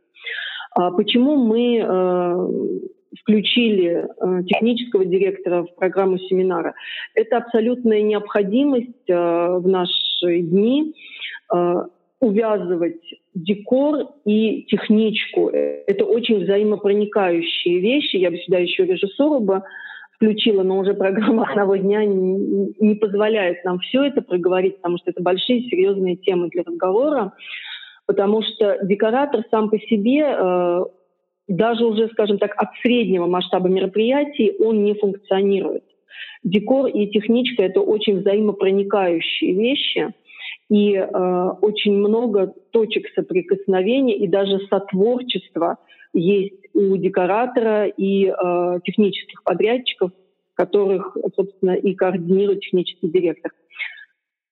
А 0.77 0.91
почему 0.91 1.37
мы 1.37 1.79
э, 1.79 2.49
включили 3.21 4.07
э, 4.07 4.43
технического 4.45 5.05
директора 5.05 5.63
в 5.63 5.75
программу 5.77 6.19
семинара? 6.19 6.75
Это 7.15 7.39
абсолютная 7.39 8.03
необходимость 8.03 9.09
э, 9.09 9.15
в 9.15 9.67
наши 9.69 10.41
дни 10.41 10.95
увязывать 12.25 13.03
декор 13.35 14.09
и 14.25 14.63
техничку. 14.63 15.51
Это 15.51 16.05
очень 16.07 16.45
взаимопроникающие 16.45 17.81
вещи. 17.81 18.17
Я 18.17 18.31
бы 18.31 18.39
сюда 18.39 18.59
еще 18.59 18.87
режиссуру 18.87 19.41
бы 19.41 19.63
включила, 20.13 20.63
но 20.63 20.79
уже 20.79 20.95
программа 20.95 21.45
одного 21.51 21.77
дня 21.77 22.05
не, 22.05 22.73
не 22.81 22.95
позволяет 22.95 23.63
нам 23.65 23.79
все 23.81 24.05
это 24.05 24.23
проговорить, 24.23 24.77
потому 24.77 24.99
что 24.99 25.11
это 25.11 25.23
большие 25.23 25.69
серьезные 25.69 26.17
темы 26.17 26.49
для 26.49 26.63
разговора. 26.63 27.33
Потому 28.07 28.43
что 28.43 28.79
декоратор 28.83 29.45
сам 29.51 29.69
по 29.69 29.79
себе, 29.79 30.25
э, 30.27 30.85
даже 31.49 31.85
уже, 31.85 32.09
скажем 32.09 32.39
так, 32.39 32.55
от 32.57 32.69
среднего 32.83 33.27
масштаба 33.27 33.69
мероприятий, 33.69 34.53
он 34.59 34.83
не 34.83 34.95
функционирует. 34.95 35.85
Декор 36.43 36.87
и 36.87 37.07
техничка— 37.09 37.63
это 37.65 37.81
очень 37.81 38.21
взаимопроникающие 38.21 39.53
вещи— 39.53 40.15
и 40.71 40.95
э, 40.95 41.49
очень 41.61 41.97
много 41.97 42.55
точек 42.71 43.07
соприкосновения 43.15 44.17
и 44.17 44.27
даже 44.27 44.61
сотворчества 44.71 45.79
есть 46.15 46.69
у 46.73 46.97
декоратора 46.97 47.87
и 47.87 48.27
э, 48.27 48.81
технических 48.85 49.43
подрядчиков, 49.43 50.13
которых, 50.55 51.17
собственно, 51.37 51.73
и 51.73 51.95
координирует 51.95 52.61
технический 52.61 53.09
директор. 53.09 53.53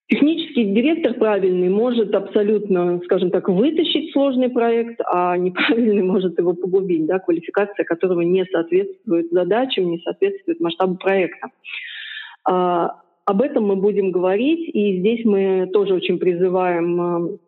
Технический 0.08 0.64
директор 0.64 1.14
правильный 1.14 1.70
может 1.70 2.14
абсолютно, 2.14 3.00
скажем 3.04 3.30
так, 3.30 3.48
вытащить 3.48 4.12
сложный 4.12 4.50
проект, 4.50 5.00
а 5.06 5.38
неправильный 5.38 6.02
может 6.02 6.38
его 6.38 6.52
погубить, 6.52 7.06
да, 7.06 7.18
квалификация 7.18 7.84
которого 7.84 8.20
не 8.20 8.44
соответствует 8.44 9.30
задачам, 9.30 9.90
не 9.90 10.00
соответствует 10.00 10.60
масштабу 10.60 10.96
проекта. 10.96 11.48
Об 13.24 13.40
этом 13.40 13.64
мы 13.64 13.76
будем 13.76 14.10
говорить, 14.10 14.68
и 14.74 14.98
здесь 14.98 15.24
мы 15.24 15.68
тоже 15.72 15.94
очень 15.94 16.18
призываем 16.18 17.00
э, 17.00 17.38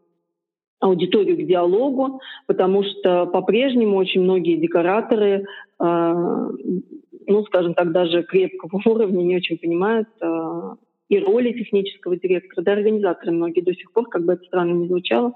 аудиторию 0.80 1.36
к 1.36 1.46
диалогу, 1.46 2.20
потому 2.46 2.84
что 2.84 3.26
по-прежнему 3.26 3.96
очень 3.96 4.22
многие 4.22 4.56
декораторы, 4.56 5.46
э, 5.80 6.14
ну, 7.26 7.44
скажем 7.46 7.74
так, 7.74 7.90
даже 7.90 8.22
крепкого 8.22 8.80
уровня 8.86 9.22
не 9.22 9.36
очень 9.36 9.58
понимают 9.58 10.08
э, 10.20 10.74
и 11.08 11.18
роли 11.18 11.52
технического 11.52 12.16
директора, 12.16 12.64
да, 12.64 12.72
организаторы 12.72 13.32
многие 13.32 13.60
до 13.60 13.74
сих 13.74 13.92
пор, 13.92 14.08
как 14.08 14.24
бы 14.24 14.34
это 14.34 14.44
странно 14.44 14.74
не 14.74 14.86
звучало, 14.86 15.32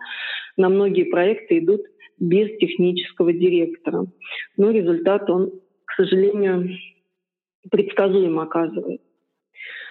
на 0.57 0.69
многие 0.69 1.05
проекты 1.05 1.59
идут 1.59 1.83
без 2.19 2.57
технического 2.59 3.33
директора. 3.33 4.07
Но 4.57 4.71
результат, 4.71 5.29
он, 5.31 5.53
к 5.85 5.93
сожалению, 5.95 6.71
предсказуем 7.71 8.39
оказывается. 8.39 9.08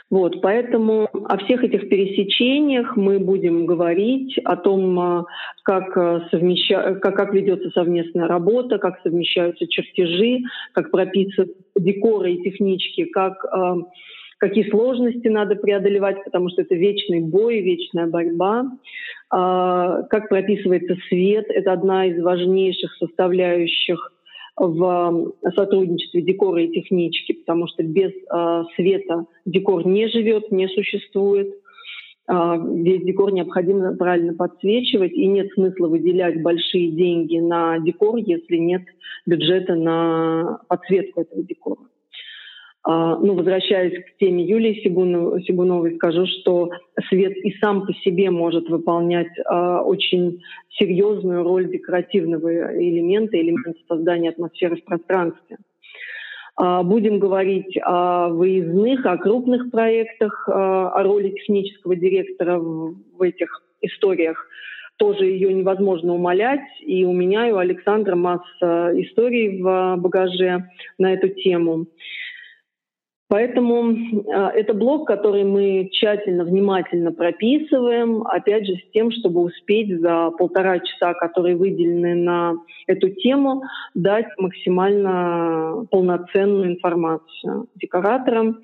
Вот, 0.09 0.41
поэтому 0.41 1.09
о 1.11 1.37
всех 1.37 1.65
этих 1.65 1.89
пересечениях 1.89 2.95
мы 2.95 3.19
будем 3.19 3.65
говорить, 3.65 4.37
о 4.45 4.55
том, 4.55 4.97
а, 4.99 5.25
как, 5.63 5.97
а, 5.97 6.27
совмеща... 6.31 6.93
как, 6.95 7.15
как 7.15 7.33
ведется 7.33 7.69
совместная 7.71 8.27
работа, 8.27 8.77
как 8.77 9.01
совмещаются 9.03 9.67
чертежи, 9.67 10.39
как 10.73 10.91
прописывают 10.91 11.51
декоры 11.75 12.33
и 12.33 12.43
технички, 12.43 13.03
как 13.05 13.43
э, 13.45 13.75
какие 14.37 14.69
сложности 14.69 15.27
надо 15.27 15.55
преодолевать, 15.55 16.23
потому 16.23 16.49
что 16.49 16.61
это 16.61 16.75
вечный 16.75 17.19
бой, 17.19 17.59
вечная 17.59 18.07
борьба. 18.07 18.65
А, 19.29 20.03
как 20.03 20.29
прописывается 20.29 20.95
свет, 21.09 21.47
это 21.49 21.73
одна 21.73 22.05
из 22.05 22.21
важнейших 22.23 22.95
составляющих 22.95 24.13
в 24.57 25.33
сотрудничестве 25.55 26.21
декора 26.21 26.63
и 26.63 26.71
технички, 26.71 27.33
потому 27.33 27.67
что 27.67 27.83
без 27.83 28.11
а, 28.29 28.63
света 28.75 29.25
декор 29.45 29.85
не 29.85 30.07
живет, 30.07 30.51
не 30.51 30.67
существует. 30.67 31.53
А, 32.25 32.57
весь 32.57 33.03
декор 33.03 33.31
необходимо 33.31 33.95
правильно 33.95 34.33
подсвечивать, 34.33 35.13
и 35.13 35.27
нет 35.27 35.51
смысла 35.53 35.87
выделять 35.87 36.41
большие 36.41 36.91
деньги 36.91 37.37
на 37.37 37.79
декор, 37.79 38.17
если 38.17 38.57
нет 38.57 38.81
бюджета 39.25 39.75
на 39.75 40.59
подсветку 40.67 41.21
этого 41.21 41.43
декора. 41.43 41.81
А, 42.89 43.17
ну, 43.17 43.33
возвращаясь 43.33 44.01
к 44.01 44.17
теме 44.17 44.45
Юлии 44.45 44.81
Сигуновой, 44.81 45.95
скажу, 45.95 46.25
что 46.25 46.69
свет 47.09 47.35
и 47.35 47.53
сам 47.59 47.85
по 47.85 47.91
себе 47.95 48.31
может 48.31 48.69
выполнять 48.69 49.27
а, 49.43 49.81
очень 49.81 50.41
серьезную 50.69 51.43
роль 51.43 51.69
декоративного 51.69 52.49
элемента, 52.81 53.37
элемента 53.37 53.77
создания 53.89 54.29
атмосферы 54.29 54.77
в 54.77 54.85
пространстве. 54.85 55.57
А, 56.55 56.81
будем 56.81 57.19
говорить 57.19 57.77
о 57.83 58.29
выездных, 58.29 59.05
о 59.05 59.17
крупных 59.17 59.69
проектах, 59.69 60.47
о 60.47 61.03
роли 61.03 61.31
технического 61.31 61.93
директора 61.93 62.57
в 62.57 63.21
этих 63.21 63.63
историях. 63.81 64.47
Тоже 64.95 65.25
ее 65.25 65.53
невозможно 65.53 66.13
умолять. 66.13 66.65
И 66.79 67.03
у 67.03 67.11
меня, 67.11 67.49
и 67.49 67.51
у 67.51 67.57
Александра 67.57 68.15
масса 68.15 68.93
историй 68.95 69.61
в 69.61 69.97
багаже 69.97 70.69
на 70.97 71.13
эту 71.13 71.27
тему. 71.27 71.87
Поэтому 73.29 73.91
э, 73.91 74.31
это 74.55 74.73
блок, 74.73 75.05
который 75.05 75.43
мы 75.43 75.89
тщательно, 75.91 76.45
внимательно 76.45 77.11
прописываем, 77.11 78.25
опять 78.25 78.65
же, 78.65 78.75
с 78.75 78.91
тем, 78.93 79.11
чтобы 79.11 79.41
успеть 79.41 79.99
за 79.99 80.31
полтора 80.31 80.79
часа, 80.79 81.13
которые 81.13 81.57
выделены 81.57 82.15
на 82.15 82.53
эту 82.87 83.09
тему, 83.09 83.63
дать 83.93 84.27
максимально 84.37 85.85
полноценную 85.91 86.73
информацию 86.75 87.67
декораторам. 87.75 88.61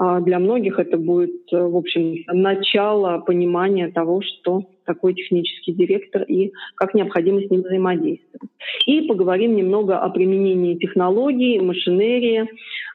А 0.00 0.20
для 0.20 0.38
многих 0.38 0.78
это 0.78 0.96
будет, 0.96 1.50
в 1.50 1.76
общем, 1.76 2.22
начало 2.28 3.18
понимания 3.18 3.88
того, 3.88 4.22
что 4.22 4.62
такой 4.86 5.14
технический 5.14 5.72
директор 5.72 6.22
и 6.22 6.52
как 6.76 6.94
необходимо 6.94 7.42
с 7.42 7.50
ним 7.50 7.62
взаимодействовать. 7.62 8.50
И 8.86 9.02
поговорим 9.02 9.56
немного 9.56 9.98
о 9.98 10.08
применении 10.08 10.76
технологий, 10.76 11.60
машинерии 11.60 12.42
а, 12.42 12.48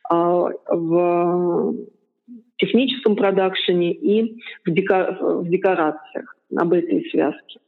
в 0.10 1.76
техническом 2.58 3.16
продакшене 3.16 3.94
и 3.94 4.38
в, 4.66 4.70
в 4.70 5.50
декорациях 5.50 6.36
об 6.56 6.74
этой 6.74 7.10
связке. 7.10 7.60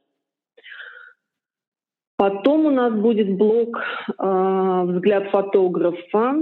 Потом 2.18 2.66
у 2.66 2.70
нас 2.70 2.94
будет 2.94 3.36
блок 3.36 3.78
э, 4.18 4.84
«Взгляд 4.86 5.30
фотографа», 5.32 6.36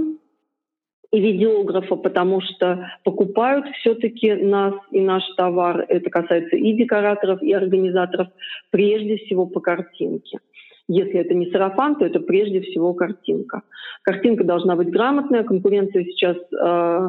и 1.14 1.20
видеографа, 1.20 1.94
потому 1.94 2.40
что 2.40 2.90
покупают 3.04 3.66
все-таки 3.76 4.34
нас 4.34 4.74
и 4.90 5.00
наш 5.00 5.22
товар. 5.36 5.86
Это 5.88 6.10
касается 6.10 6.56
и 6.56 6.72
декораторов, 6.72 7.40
и 7.40 7.52
организаторов, 7.52 8.28
прежде 8.70 9.18
всего 9.18 9.46
по 9.46 9.60
картинке. 9.60 10.40
Если 10.88 11.18
это 11.18 11.34
не 11.34 11.50
сарафан, 11.50 11.96
то 11.96 12.04
это 12.04 12.20
прежде 12.20 12.60
всего 12.60 12.92
картинка. 12.94 13.62
Картинка 14.02 14.44
должна 14.44 14.76
быть 14.76 14.90
грамотная. 14.90 15.44
Конкуренция 15.44 16.04
сейчас 16.04 16.36
э, 16.36 17.08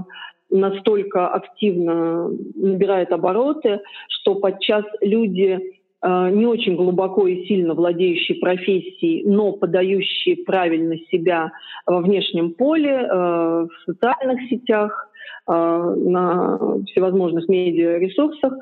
настолько 0.50 1.28
активно 1.28 2.30
набирает 2.56 3.12
обороты, 3.12 3.82
что 4.08 4.36
подчас 4.36 4.86
люди 5.02 5.76
Э, 6.06 6.30
не 6.30 6.46
очень 6.46 6.76
глубоко 6.76 7.26
и 7.28 7.46
сильно 7.48 7.74
владеющие 7.74 8.38
профессией, 8.38 9.24
но 9.26 9.54
подающие 9.54 10.38
правильно 10.38 10.98
себя 11.12 11.52
во 11.88 12.00
внешнем 12.02 12.54
поле, 12.54 12.92
э, 12.92 13.08
в 13.10 13.70
социальных 13.86 14.48
сетях, 14.48 15.10
на 15.48 16.58
всевозможных 16.88 17.48
медиаресурсах, 17.48 18.54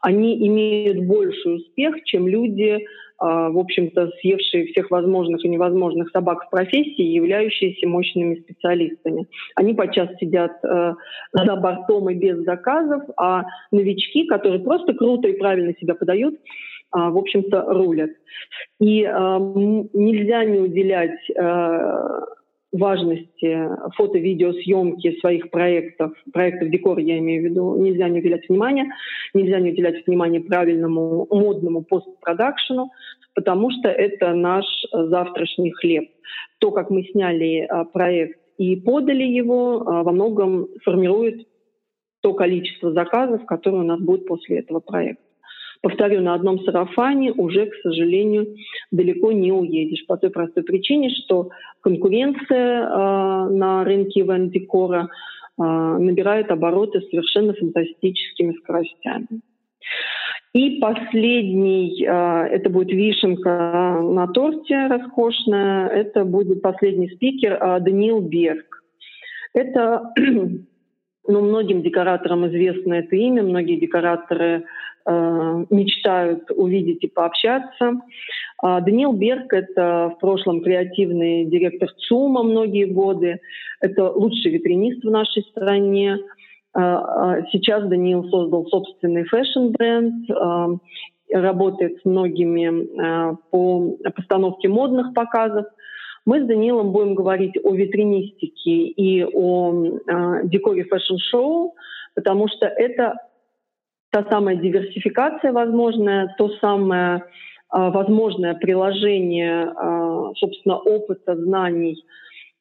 они 0.00 0.46
имеют 0.46 1.06
больший 1.06 1.56
успех, 1.56 2.04
чем 2.04 2.28
люди, 2.28 2.86
в 3.18 3.58
общем-то, 3.58 4.10
съевшие 4.20 4.66
всех 4.66 4.92
возможных 4.92 5.44
и 5.44 5.48
невозможных 5.48 6.10
собак 6.10 6.44
в 6.44 6.50
профессии, 6.50 7.02
являющиеся 7.02 7.88
мощными 7.88 8.36
специалистами. 8.36 9.26
Они 9.56 9.74
подчас 9.74 10.08
сидят 10.20 10.52
за 10.62 11.56
бортом 11.56 12.10
и 12.10 12.14
без 12.14 12.44
заказов, 12.44 13.02
а 13.16 13.42
новички, 13.72 14.26
которые 14.26 14.60
просто 14.60 14.94
круто 14.94 15.26
и 15.26 15.36
правильно 15.36 15.74
себя 15.80 15.96
подают, 15.96 16.36
в 16.92 17.18
общем-то, 17.18 17.62
рулят. 17.62 18.10
И 18.80 19.02
а, 19.04 19.38
нельзя 19.38 20.44
не 20.44 20.60
уделять 20.60 21.18
важности 22.72 23.68
фото-видеосъемки 23.96 25.18
своих 25.20 25.50
проектов, 25.50 26.12
проектов 26.32 26.70
декора 26.70 27.00
я 27.00 27.18
имею 27.18 27.42
в 27.42 27.44
виду, 27.46 27.76
нельзя 27.76 28.08
не 28.08 28.18
уделять 28.20 28.48
внимания, 28.48 28.92
нельзя 29.34 29.58
не 29.60 29.70
уделять 29.70 30.06
внимания 30.06 30.40
правильному 30.40 31.26
модному 31.30 31.82
постпродакшену, 31.82 32.90
потому 33.34 33.70
что 33.70 33.88
это 33.88 34.34
наш 34.34 34.66
завтрашний 34.92 35.70
хлеб. 35.72 36.10
То, 36.58 36.70
как 36.70 36.90
мы 36.90 37.04
сняли 37.04 37.68
проект 37.92 38.38
и 38.58 38.76
подали 38.76 39.24
его, 39.24 39.78
во 39.78 40.12
многом 40.12 40.68
формирует 40.84 41.46
то 42.20 42.34
количество 42.34 42.92
заказов, 42.92 43.46
которое 43.46 43.78
у 43.78 43.86
нас 43.86 44.00
будет 44.00 44.26
после 44.26 44.58
этого 44.58 44.80
проекта. 44.80 45.22
Повторю, 45.80 46.20
на 46.22 46.34
одном 46.34 46.58
сарафане 46.64 47.32
уже, 47.32 47.66
к 47.66 47.74
сожалению, 47.82 48.56
далеко 48.90 49.32
не 49.32 49.52
уедешь. 49.52 50.06
По 50.06 50.16
той 50.16 50.30
простой 50.30 50.64
причине, 50.64 51.10
что 51.10 51.50
конкуренция 51.82 52.82
э, 52.82 53.48
на 53.50 53.84
рынке 53.84 54.20
ивент-декора 54.20 55.08
э, 55.08 55.62
набирает 55.62 56.50
обороты 56.50 57.00
совершенно 57.02 57.54
фантастическими 57.54 58.54
скоростями. 58.54 59.40
И 60.52 60.80
последний, 60.80 62.04
э, 62.04 62.08
это 62.08 62.70
будет 62.70 62.90
вишенка 62.90 64.00
на 64.02 64.26
торте 64.26 64.88
роскошная, 64.88 65.88
это 65.88 66.24
будет 66.24 66.60
последний 66.60 67.10
спикер 67.10 67.56
Даниил 67.80 68.20
Берг. 68.20 68.82
Это 69.54 70.12
ну, 71.28 71.40
многим 71.40 71.82
декораторам 71.82 72.48
известно 72.48 72.94
это 72.94 73.14
имя, 73.14 73.44
многие 73.44 73.78
декораторы 73.78 74.64
мечтают 75.70 76.50
увидеть 76.54 77.02
и 77.02 77.08
пообщаться. 77.08 78.00
А 78.60 78.80
Даниил 78.80 79.12
Берг— 79.12 79.52
это 79.54 80.12
в 80.16 80.20
прошлом 80.20 80.62
креативный 80.62 81.44
директор 81.44 81.88
ЦУМа 82.08 82.42
многие 82.42 82.84
годы. 82.84 83.40
Это 83.80 84.10
лучший 84.10 84.50
витринист 84.50 85.04
в 85.04 85.10
нашей 85.10 85.42
стране. 85.44 86.18
А, 86.74 87.36
а 87.38 87.42
сейчас 87.52 87.88
Даниил 87.88 88.28
создал 88.28 88.66
собственный 88.66 89.24
фэшн-бренд, 89.24 90.28
работает 91.32 92.00
с 92.00 92.04
многими 92.04 93.36
по 93.50 93.96
постановке 94.14 94.68
модных 94.68 95.14
показов. 95.14 95.66
Мы 96.26 96.42
с 96.42 96.46
Данилом 96.46 96.92
будем 96.92 97.14
говорить 97.14 97.54
о 97.62 97.74
витринистике 97.74 98.70
и 98.70 99.24
о 99.24 100.42
декоре 100.44 100.84
фэшн-шоу, 100.84 101.74
потому 102.14 102.48
что 102.48 102.66
это 102.66 103.14
та 104.22 104.30
самая 104.30 104.56
диверсификация 104.56 105.52
возможная, 105.52 106.34
то 106.38 106.48
самое 106.60 107.24
а, 107.70 107.90
возможное 107.90 108.54
приложение, 108.54 109.72
а, 109.76 110.32
собственно, 110.34 110.78
опыта, 110.78 111.36
знаний 111.36 112.04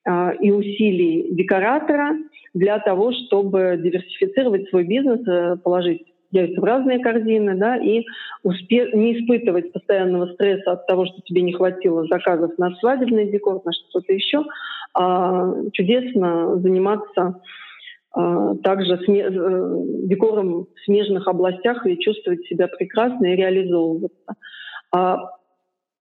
а, 0.06 0.34
и 0.40 0.52
усилий 0.52 1.34
декоратора 1.34 2.16
для 2.54 2.80
того, 2.80 3.12
чтобы 3.12 3.80
диверсифицировать 3.82 4.70
свой 4.70 4.84
бизнес, 4.84 5.28
э, 5.28 5.58
положить 5.64 6.04
яйца 6.32 6.60
в 6.60 6.64
разные 6.64 7.00
корзины, 7.00 7.56
да, 7.56 7.78
и 7.78 8.04
успе- 8.44 8.90
не 8.94 9.20
испытывать 9.20 9.72
постоянного 9.72 10.34
стресса 10.34 10.72
от 10.72 10.88
того, 10.88 11.06
что 11.06 11.22
тебе 11.24 11.42
не 11.42 11.54
хватило 11.54 12.06
заказов 12.08 12.58
на 12.58 12.76
свадебный 12.76 13.32
декор, 13.32 13.62
на 13.64 13.72
что-то 13.74 14.12
еще, 14.12 14.44
а 14.94 15.54
чудесно 15.74 16.58
заниматься 16.58 17.40
также 18.64 18.94
э, 18.96 19.30
декором 20.08 20.64
в 20.64 20.86
смежных 20.86 21.28
областях 21.28 21.86
и 21.86 22.00
чувствовать 22.00 22.46
себя 22.46 22.68
прекрасно 22.68 23.28
и 23.28 23.36
реализовываться. 23.36 24.36
А, 24.92 25.32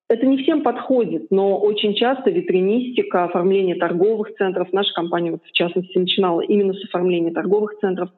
это 0.08 0.24
не 0.24 0.38
всем 0.38 0.62
подходит, 0.62 1.26
но 1.30 1.58
очень 1.58 1.94
часто 1.94 2.30
витринистика, 2.30 3.24
оформление 3.24 3.74
торговых 3.74 4.34
центров, 4.36 4.72
наша 4.72 4.94
компания 4.94 5.32
вот 5.32 5.42
в 5.44 5.52
частности 5.52 5.98
начинала 5.98 6.40
именно 6.40 6.74
с 6.74 6.84
оформления 6.84 7.32
торговых 7.32 7.78
центров 7.80 8.10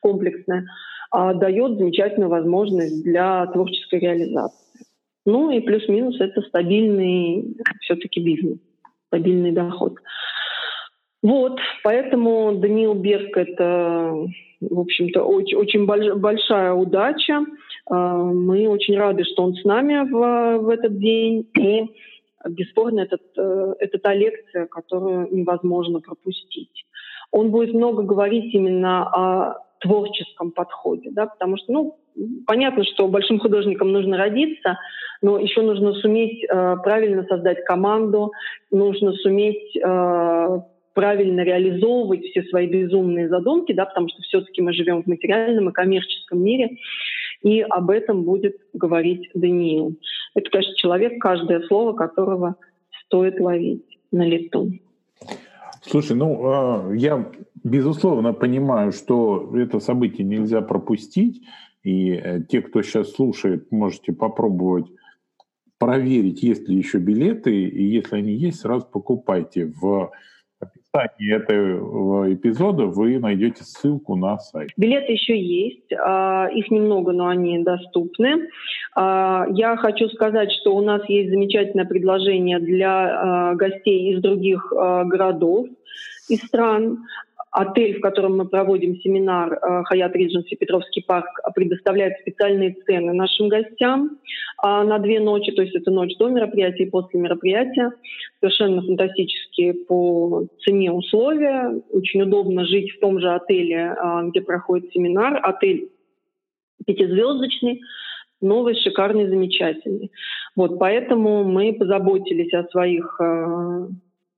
комплексная, 0.00 0.66
а, 1.10 1.34
дает 1.34 1.78
замечательную 1.78 2.30
возможность 2.30 3.04
для 3.04 3.46
творческой 3.46 4.00
реализации. 4.00 4.86
Ну 5.26 5.50
и 5.50 5.60
плюс-минус 5.60 6.20
это 6.20 6.42
стабильный 6.42 7.56
все-таки 7.80 8.20
бизнес, 8.20 8.58
стабильный 9.08 9.52
доход. 9.52 9.94
Вот, 11.24 11.58
поэтому 11.82 12.52
Даниил 12.56 12.92
Берг— 12.92 13.34
это, 13.38 14.12
в 14.60 14.78
общем-то, 14.78 15.24
очень, 15.24 15.56
очень 15.56 15.86
большая 15.86 16.74
удача. 16.74 17.46
А, 17.86 18.16
мы 18.18 18.68
очень 18.68 18.98
рады, 18.98 19.24
что 19.24 19.42
он 19.42 19.54
с 19.54 19.64
нами 19.64 20.06
в, 20.06 20.58
в 20.58 20.68
этот 20.68 20.98
день. 20.98 21.48
И 21.58 21.86
бесспорно, 22.46 23.00
это, 23.00 23.16
э, 23.38 23.74
это 23.78 23.98
та 24.00 24.12
лекция, 24.12 24.66
которую 24.66 25.34
невозможно 25.34 26.00
пропустить. 26.00 26.84
Он 27.30 27.50
будет 27.50 27.72
много 27.72 28.02
говорить 28.02 28.52
именно 28.52 29.04
о 29.04 29.54
творческом 29.80 30.50
подходе, 30.50 31.08
да, 31.10 31.24
потому 31.24 31.56
что, 31.56 31.72
ну, 31.72 31.98
понятно, 32.46 32.84
что 32.84 33.08
большим 33.08 33.40
художникам 33.40 33.92
нужно 33.92 34.18
родиться, 34.18 34.78
но 35.22 35.38
еще 35.38 35.62
нужно 35.62 35.94
суметь 35.94 36.44
э, 36.44 36.76
правильно 36.84 37.24
создать 37.24 37.64
команду, 37.64 38.32
нужно 38.70 39.14
суметь 39.14 39.74
э, 39.74 40.60
правильно 40.94 41.42
реализовывать 41.42 42.24
все 42.24 42.42
свои 42.44 42.66
безумные 42.66 43.28
задумки, 43.28 43.72
да, 43.72 43.84
потому 43.84 44.08
что 44.08 44.22
все-таки 44.22 44.62
мы 44.62 44.72
живем 44.72 45.02
в 45.02 45.06
материальном 45.06 45.68
и 45.68 45.72
коммерческом 45.72 46.42
мире, 46.42 46.78
и 47.42 47.60
об 47.60 47.90
этом 47.90 48.22
будет 48.22 48.56
говорить 48.72 49.28
Даниил. 49.34 49.98
Это, 50.34 50.50
конечно, 50.50 50.74
человек, 50.76 51.20
каждое 51.20 51.60
слово 51.62 51.92
которого 51.92 52.56
стоит 53.04 53.40
ловить 53.40 53.84
на 54.10 54.26
лету. 54.26 54.72
Слушай, 55.82 56.16
ну, 56.16 56.40
а, 56.44 56.92
я 56.94 57.30
безусловно 57.62 58.32
понимаю, 58.32 58.92
что 58.92 59.52
это 59.54 59.80
событие 59.80 60.26
нельзя 60.26 60.62
пропустить, 60.62 61.42
и 61.82 62.12
э, 62.12 62.40
те, 62.48 62.62
кто 62.62 62.82
сейчас 62.82 63.12
слушает, 63.12 63.70
можете 63.70 64.12
попробовать 64.14 64.86
проверить, 65.78 66.42
есть 66.42 66.66
ли 66.66 66.76
еще 66.76 66.98
билеты, 66.98 67.64
и 67.64 67.84
если 67.84 68.16
они 68.16 68.32
есть, 68.32 68.60
сразу 68.60 68.86
покупайте 68.90 69.66
в 69.66 70.10
описании 70.94 71.34
этого 71.34 72.32
эпизода 72.32 72.84
вы 72.86 73.18
найдете 73.18 73.64
ссылку 73.64 74.16
на 74.16 74.38
сайт. 74.38 74.70
Билеты 74.76 75.12
еще 75.12 75.38
есть, 75.38 75.92
а, 75.92 76.48
их 76.48 76.70
немного, 76.70 77.12
но 77.12 77.28
они 77.28 77.58
доступны. 77.62 78.48
А, 78.94 79.46
я 79.50 79.76
хочу 79.76 80.08
сказать, 80.08 80.52
что 80.52 80.76
у 80.76 80.82
нас 80.82 81.02
есть 81.08 81.30
замечательное 81.30 81.84
предложение 81.84 82.58
для 82.58 82.90
а, 82.90 83.54
гостей 83.54 84.12
из 84.12 84.22
других 84.22 84.72
городов 84.72 85.66
и 86.28 86.36
стран. 86.36 87.04
Отель, 87.56 87.98
в 87.98 88.00
котором 88.00 88.36
мы 88.36 88.48
проводим 88.48 88.96
семинар 88.96 89.60
Хаят 89.84 90.16
Ридженси 90.16 90.56
Петровский 90.56 91.02
парк, 91.02 91.28
предоставляет 91.54 92.18
специальные 92.20 92.74
цены 92.84 93.12
нашим 93.12 93.48
гостям 93.48 94.18
на 94.60 94.98
две 94.98 95.20
ночи, 95.20 95.52
то 95.52 95.62
есть 95.62 95.76
это 95.76 95.92
ночь 95.92 96.16
до 96.18 96.30
мероприятия 96.30 96.82
и 96.82 96.90
после 96.90 97.20
мероприятия. 97.20 97.92
Совершенно 98.40 98.82
фантастические 98.82 99.74
по 99.74 100.46
цене 100.64 100.90
условия. 100.90 101.80
Очень 101.90 102.22
удобно 102.22 102.64
жить 102.66 102.90
в 102.90 102.98
том 102.98 103.20
же 103.20 103.30
отеле, 103.30 103.96
где 104.24 104.40
проходит 104.40 104.90
семинар. 104.92 105.38
Отель 105.40 105.90
пятизвездочный, 106.84 107.82
новый, 108.40 108.74
шикарный, 108.74 109.28
замечательный. 109.28 110.10
Вот, 110.56 110.78
поэтому 110.80 111.44
мы 111.44 111.72
позаботились 111.72 112.52
о 112.52 112.64
своих 112.64 113.20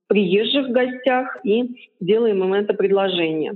приезжих 0.07 0.69
гостях 0.69 1.37
и 1.43 1.89
делаем 1.99 2.43
им 2.43 2.53
это 2.53 2.73
предложение. 2.73 3.55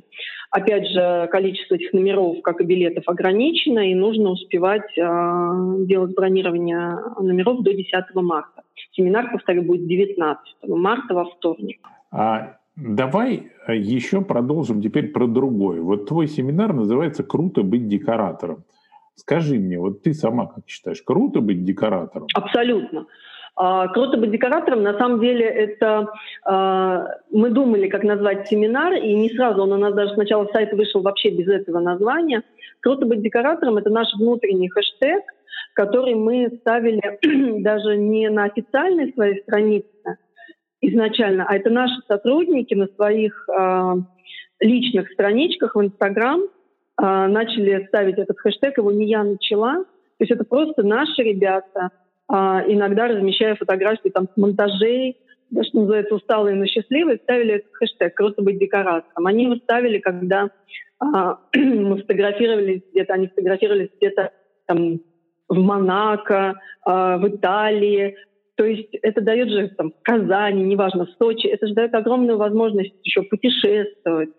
Опять 0.52 0.88
же, 0.90 1.30
количество 1.32 1.76
этих 1.76 1.94
номеров, 1.94 2.42
как 2.44 2.60
и 2.60 2.66
билетов, 2.66 3.06
ограничено, 3.08 3.90
и 3.90 3.96
нужно 3.96 4.32
успевать 4.32 4.98
э, 4.98 5.86
делать 5.86 6.14
бронирование 6.14 6.98
номеров 7.20 7.64
до 7.64 7.74
10 7.74 7.94
марта. 8.16 8.64
Семинар, 8.92 9.32
повторю, 9.32 9.64
будет 9.64 9.88
19 9.88 10.44
марта 10.68 11.14
во 11.14 11.26
вторник. 11.26 11.80
А 12.12 12.58
давай 12.76 13.52
еще 13.68 14.22
продолжим 14.22 14.82
теперь 14.82 15.14
про 15.14 15.28
другое. 15.28 15.82
Вот 15.82 16.08
твой 16.08 16.28
семинар 16.28 16.74
называется 16.74 17.24
«Круто 17.24 17.64
быть 17.64 17.88
декоратором». 17.88 18.66
Скажи 19.16 19.60
мне, 19.60 19.80
вот 19.80 20.02
ты 20.04 20.14
сама 20.14 20.48
как 20.48 20.68
считаешь, 20.68 21.02
круто 21.02 21.42
быть 21.42 21.64
декоратором? 21.64 22.28
Абсолютно. 22.34 23.06
А, 23.56 23.90
круто 23.90 24.18
быть 24.18 24.32
декоратором, 24.32 24.84
на 24.84 24.98
самом 24.98 25.20
деле 25.20 25.46
это 25.46 26.08
а, 26.46 27.06
мы 27.32 27.50
думали, 27.50 27.90
как 27.90 28.04
назвать 28.04 28.48
семинар, 28.48 28.94
и 28.94 29.14
не 29.14 29.30
сразу 29.30 29.64
он 29.64 29.74
у 29.74 29.78
нас 29.78 29.94
даже 29.94 30.14
сначала 30.14 30.48
сайт 30.48 30.72
вышел 30.74 31.02
вообще 31.02 31.30
без 31.30 31.48
этого 31.48 31.80
названия. 31.80 32.44
Круто 32.80 33.06
быть 33.06 33.22
декоратором 33.22 33.78
это 33.78 33.90
наш 33.90 34.08
внутренний 34.16 34.70
хэштег, 34.70 35.24
который 35.74 36.16
мы 36.16 36.50
ставили 36.62 37.62
даже 37.62 37.98
не 37.98 38.30
на 38.30 38.46
официальной 38.46 39.12
своей 39.14 39.42
странице 39.42 39.88
изначально, 40.80 41.46
а 41.48 41.56
это 41.56 41.70
наши 41.70 42.02
сотрудники 42.08 42.74
на 42.74 42.88
своих 42.88 43.48
э, 43.48 43.94
личных 44.62 45.12
страничках 45.12 45.76
в 45.76 45.82
Инстаграм 45.82 46.42
начали 46.98 47.86
ставить 47.88 48.20
этот 48.20 48.38
хэштег, 48.38 48.78
его 48.78 48.92
не 48.92 49.08
я 49.08 49.24
начала. 49.24 49.84
То 49.84 50.24
есть 50.24 50.32
это 50.32 50.44
просто 50.44 50.84
наши 50.84 51.24
ребята, 51.24 51.90
а, 52.34 52.63
иногда 52.65 53.10
размещая 53.10 53.56
фотографии 53.56 54.08
там 54.08 54.26
с 54.34 54.38
монтажей, 54.38 55.17
да, 55.50 55.63
что 55.63 55.82
называется, 55.82 56.15
усталые, 56.15 56.56
но 56.56 56.65
счастливые, 56.65 57.17
ставили 57.17 57.56
этот 57.56 57.74
хэштег 57.74 58.15
«Круто 58.15 58.41
быть 58.41 58.58
декоратором». 58.58 59.28
Они 59.28 59.44
его 59.44 59.58
ставили, 59.58 60.00
когда 60.00 60.50
а, 61.00 61.39
мы 61.56 61.98
фотографировались 61.98 62.84
где-то, 62.89 63.13
они 63.13 63.28
фотографировались 63.28 63.89
где-то 63.98 64.32
там 64.65 65.02
в 65.50 65.60
Монако, 65.60 66.58
а, 66.86 67.17
в 67.17 67.28
Италии, 67.28 68.15
то 68.56 68.66
есть 68.66 68.94
это 69.02 69.22
дает 69.22 69.50
же 69.50 69.70
там, 69.70 69.92
в 69.92 70.04
Казани, 70.04 70.64
неважно, 70.64 71.06
в 71.06 71.12
Сочи, 71.18 71.48
это 71.48 71.68
же 71.68 71.74
дает 71.74 71.94
огромную 71.96 72.38
возможность 72.38 72.94
еще 73.04 73.24
путешествовать, 73.24 74.30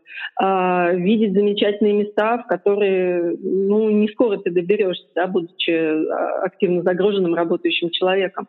э, 0.40 0.96
видеть 0.96 1.32
замечательные 1.32 1.94
места, 1.94 2.38
в 2.38 2.46
которые 2.46 3.36
ну, 3.40 3.90
не 3.90 4.08
скоро 4.08 4.36
ты 4.38 4.50
доберешься, 4.50 5.06
да, 5.14 5.26
будучи 5.26 5.70
а, 5.70 6.44
активно 6.44 6.82
загруженным 6.82 7.34
работающим 7.34 7.90
человеком. 7.90 8.48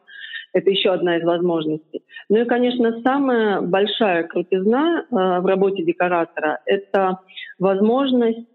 Это 0.54 0.70
еще 0.70 0.92
одна 0.92 1.18
из 1.18 1.24
возможностей. 1.24 2.04
Ну 2.30 2.42
и, 2.42 2.46
конечно, 2.46 3.02
самая 3.02 3.62
большая 3.62 4.24
крутизна 4.24 5.06
э, 5.10 5.16
в 5.40 5.46
работе 5.46 5.84
декоратора— 5.84 6.60
это 6.66 7.20
возможность 7.58 8.48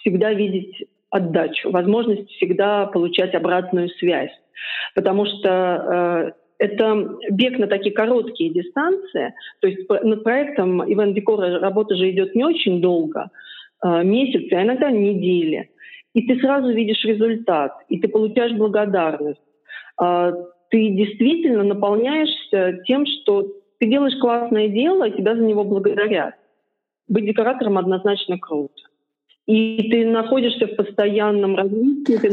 всегда 0.00 0.32
видеть 0.32 0.88
отдачу, 1.10 1.70
возможность 1.70 2.30
всегда 2.30 2.86
получать 2.86 3.34
обратную 3.34 3.90
связь. 3.90 4.32
Потому 4.94 5.26
что 5.26 6.34
это 6.62 7.18
бег 7.30 7.58
на 7.58 7.66
такие 7.66 7.92
короткие 7.92 8.50
дистанции. 8.50 9.34
То 9.60 9.66
есть 9.66 9.88
над 9.88 10.22
проектом 10.22 10.80
Иван 10.92 11.12
Декора 11.12 11.58
работа 11.58 11.96
же 11.96 12.08
идет 12.10 12.36
не 12.36 12.44
очень 12.44 12.80
долго, 12.80 13.30
а, 13.80 14.04
месяцы, 14.04 14.52
а 14.52 14.62
иногда 14.62 14.90
недели. 14.90 15.70
И 16.14 16.22
ты 16.22 16.38
сразу 16.40 16.72
видишь 16.72 17.04
результат, 17.04 17.72
и 17.88 17.98
ты 17.98 18.06
получаешь 18.06 18.52
благодарность. 18.52 19.40
А, 19.96 20.32
ты 20.70 20.90
действительно 20.90 21.64
наполняешься 21.64 22.80
тем, 22.86 23.06
что 23.06 23.48
ты 23.78 23.86
делаешь 23.86 24.18
классное 24.20 24.68
дело, 24.68 25.08
и 25.08 25.16
тебя 25.16 25.34
за 25.34 25.42
него 25.42 25.64
благодарят. 25.64 26.34
Быть 27.08 27.26
декоратором 27.26 27.76
однозначно 27.76 28.38
круто. 28.38 28.82
И 29.46 29.90
ты 29.90 30.06
находишься 30.06 30.68
в 30.68 30.76
постоянном 30.76 31.56
развитии, 31.56 32.16
ты 32.18 32.30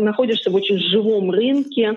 находишься 0.00 0.50
в 0.50 0.54
очень 0.54 0.76
живом 0.76 1.30
рынке, 1.30 1.96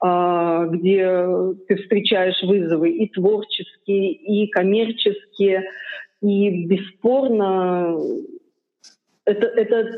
где 0.00 1.26
ты 1.66 1.76
встречаешь 1.76 2.40
вызовы 2.42 2.90
и 2.90 3.08
творческие, 3.08 4.12
и 4.12 4.46
коммерческие, 4.48 5.64
и 6.22 6.66
бесспорно 6.66 7.98
это, 9.28 9.46
это 9.46 9.92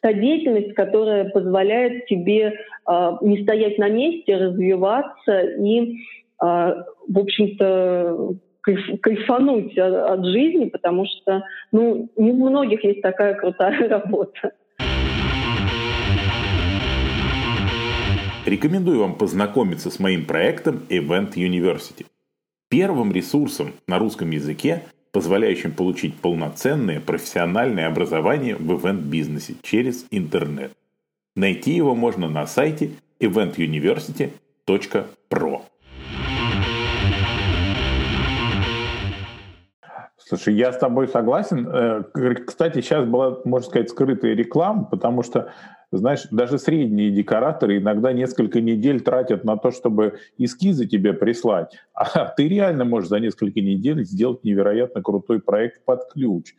та 0.00 0.12
деятельность, 0.12 0.74
которая 0.74 1.30
позволяет 1.30 2.06
тебе 2.06 2.54
э, 2.88 3.10
не 3.20 3.42
стоять 3.42 3.78
на 3.78 3.88
месте, 3.88 4.36
развиваться 4.36 5.40
и, 5.40 5.92
э, 5.92 5.94
в 6.38 7.18
общем-то, 7.18 8.34
кайф, 8.60 9.00
кайфануть 9.00 9.78
от 9.78 10.24
жизни, 10.26 10.66
потому 10.66 11.06
что 11.06 11.44
ну, 11.72 12.08
не 12.16 12.32
у 12.32 12.48
многих 12.48 12.84
есть 12.84 13.02
такая 13.02 13.34
крутая 13.34 13.88
работа. 13.88 14.52
Рекомендую 18.44 19.00
вам 19.00 19.14
познакомиться 19.14 19.90
с 19.90 19.98
моим 19.98 20.26
проектом 20.26 20.84
Event 20.90 21.32
University. 21.32 22.04
Первым 22.68 23.10
ресурсом 23.10 23.72
на 23.86 23.98
русском 23.98 24.30
языке, 24.32 24.82
позволяющим 25.12 25.72
получить 25.72 26.14
полноценное 26.16 27.00
профессиональное 27.00 27.86
образование 27.86 28.56
в 28.56 28.78
ивент-бизнесе 28.78 29.54
через 29.62 30.04
интернет. 30.10 30.72
Найти 31.34 31.72
его 31.72 31.94
можно 31.94 32.28
на 32.28 32.46
сайте 32.46 32.90
eventuniversity.pro. 33.18 35.62
Слушай, 40.18 40.54
я 40.54 40.72
с 40.72 40.78
тобой 40.78 41.08
согласен. 41.08 41.66
Э, 41.66 42.02
кстати, 42.46 42.80
сейчас 42.80 43.06
была, 43.06 43.38
можно 43.44 43.68
сказать, 43.68 43.88
скрытая 43.88 44.34
реклама, 44.34 44.84
потому 44.84 45.22
что 45.22 45.50
знаешь, 45.98 46.26
даже 46.30 46.58
средние 46.58 47.10
декораторы 47.10 47.78
иногда 47.78 48.12
несколько 48.12 48.60
недель 48.60 49.00
тратят 49.00 49.44
на 49.44 49.56
то, 49.56 49.70
чтобы 49.70 50.18
эскизы 50.38 50.86
тебе 50.86 51.12
прислать, 51.12 51.76
а 51.94 52.26
ты 52.26 52.48
реально 52.48 52.84
можешь 52.84 53.08
за 53.08 53.20
несколько 53.20 53.60
недель 53.60 54.04
сделать 54.04 54.44
невероятно 54.44 55.02
крутой 55.02 55.40
проект 55.40 55.84
под 55.84 56.10
ключ. 56.12 56.54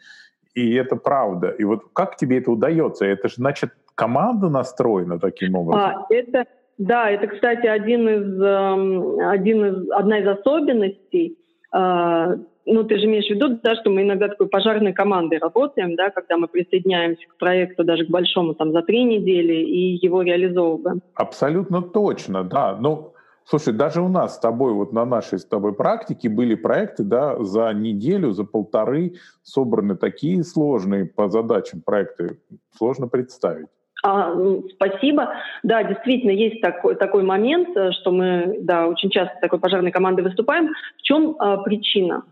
И 0.54 0.74
это 0.74 0.96
правда. 0.96 1.50
И 1.50 1.64
вот 1.66 1.84
как 1.94 2.16
тебе 2.16 2.40
это 2.40 2.52
удается? 2.52 3.06
Это 3.06 3.28
же, 3.28 3.36
значит, 3.36 3.72
команда 3.96 4.50
настроена 4.50 5.20
таким 5.20 5.56
образом? 5.56 5.82
А, 5.82 6.06
это, 6.10 6.46
да, 6.78 7.10
это, 7.10 7.28
кстати, 7.28 7.68
один 7.68 8.08
из, 8.08 8.42
эм, 8.42 9.20
один 9.28 9.66
из, 9.66 9.92
одна 9.92 10.20
из 10.20 10.28
особенностей 10.28 11.38
а, 11.72 12.36
ну, 12.66 12.84
ты 12.84 12.98
же 12.98 13.06
имеешь 13.06 13.28
в 13.28 13.30
виду, 13.30 13.60
да, 13.62 13.76
что 13.76 13.90
мы 13.90 14.02
иногда 14.02 14.28
такой 14.28 14.48
пожарной 14.48 14.94
командой 14.94 15.38
работаем, 15.38 15.96
да, 15.96 16.10
когда 16.10 16.38
мы 16.38 16.48
присоединяемся 16.48 17.28
к 17.28 17.38
проекту 17.38 17.84
даже 17.84 18.06
к 18.06 18.10
большому 18.10 18.56
там 18.56 18.72
за 18.72 18.82
три 18.82 19.04
недели 19.04 19.54
и 19.54 20.00
его 20.04 20.24
реализовываем. 20.24 21.02
Абсолютно 21.14 21.82
точно, 21.82 22.44
да. 22.44 22.76
Ну, 22.76 23.14
слушай, 23.44 23.74
даже 23.74 24.02
у 24.02 24.08
нас 24.08 24.36
с 24.36 24.40
тобой, 24.40 24.74
вот 24.74 24.94
на 24.94 25.06
нашей 25.06 25.38
с 25.40 25.46
тобой 25.46 25.74
практике 25.74 26.28
были 26.30 26.56
проекты, 26.56 27.04
да, 27.04 27.42
за 27.44 27.72
неделю, 27.74 28.32
за 28.32 28.44
полторы 28.46 29.14
собраны 29.44 29.96
такие 29.96 30.44
сложные 30.44 31.06
по 31.06 31.30
задачам 31.30 31.82
проекты, 31.82 32.40
сложно 32.76 33.08
представить. 33.08 33.68
А, 34.04 34.34
спасибо. 34.76 35.34
Да, 35.64 35.84
действительно, 35.84 36.32
есть 36.32 36.62
такой, 36.62 36.96
такой 36.96 37.24
момент, 37.24 37.76
э, 37.76 37.92
что 37.94 38.12
мы 38.12 38.58
да, 38.62 38.88
очень 38.88 39.10
часто 39.10 39.36
такой 39.42 39.60
пожарной 39.60 39.92
командой 39.92 40.22
выступаем. 40.22 40.70
В 40.98 41.02
чем 41.02 41.36
а, 41.40 41.58
причина? 41.58 42.24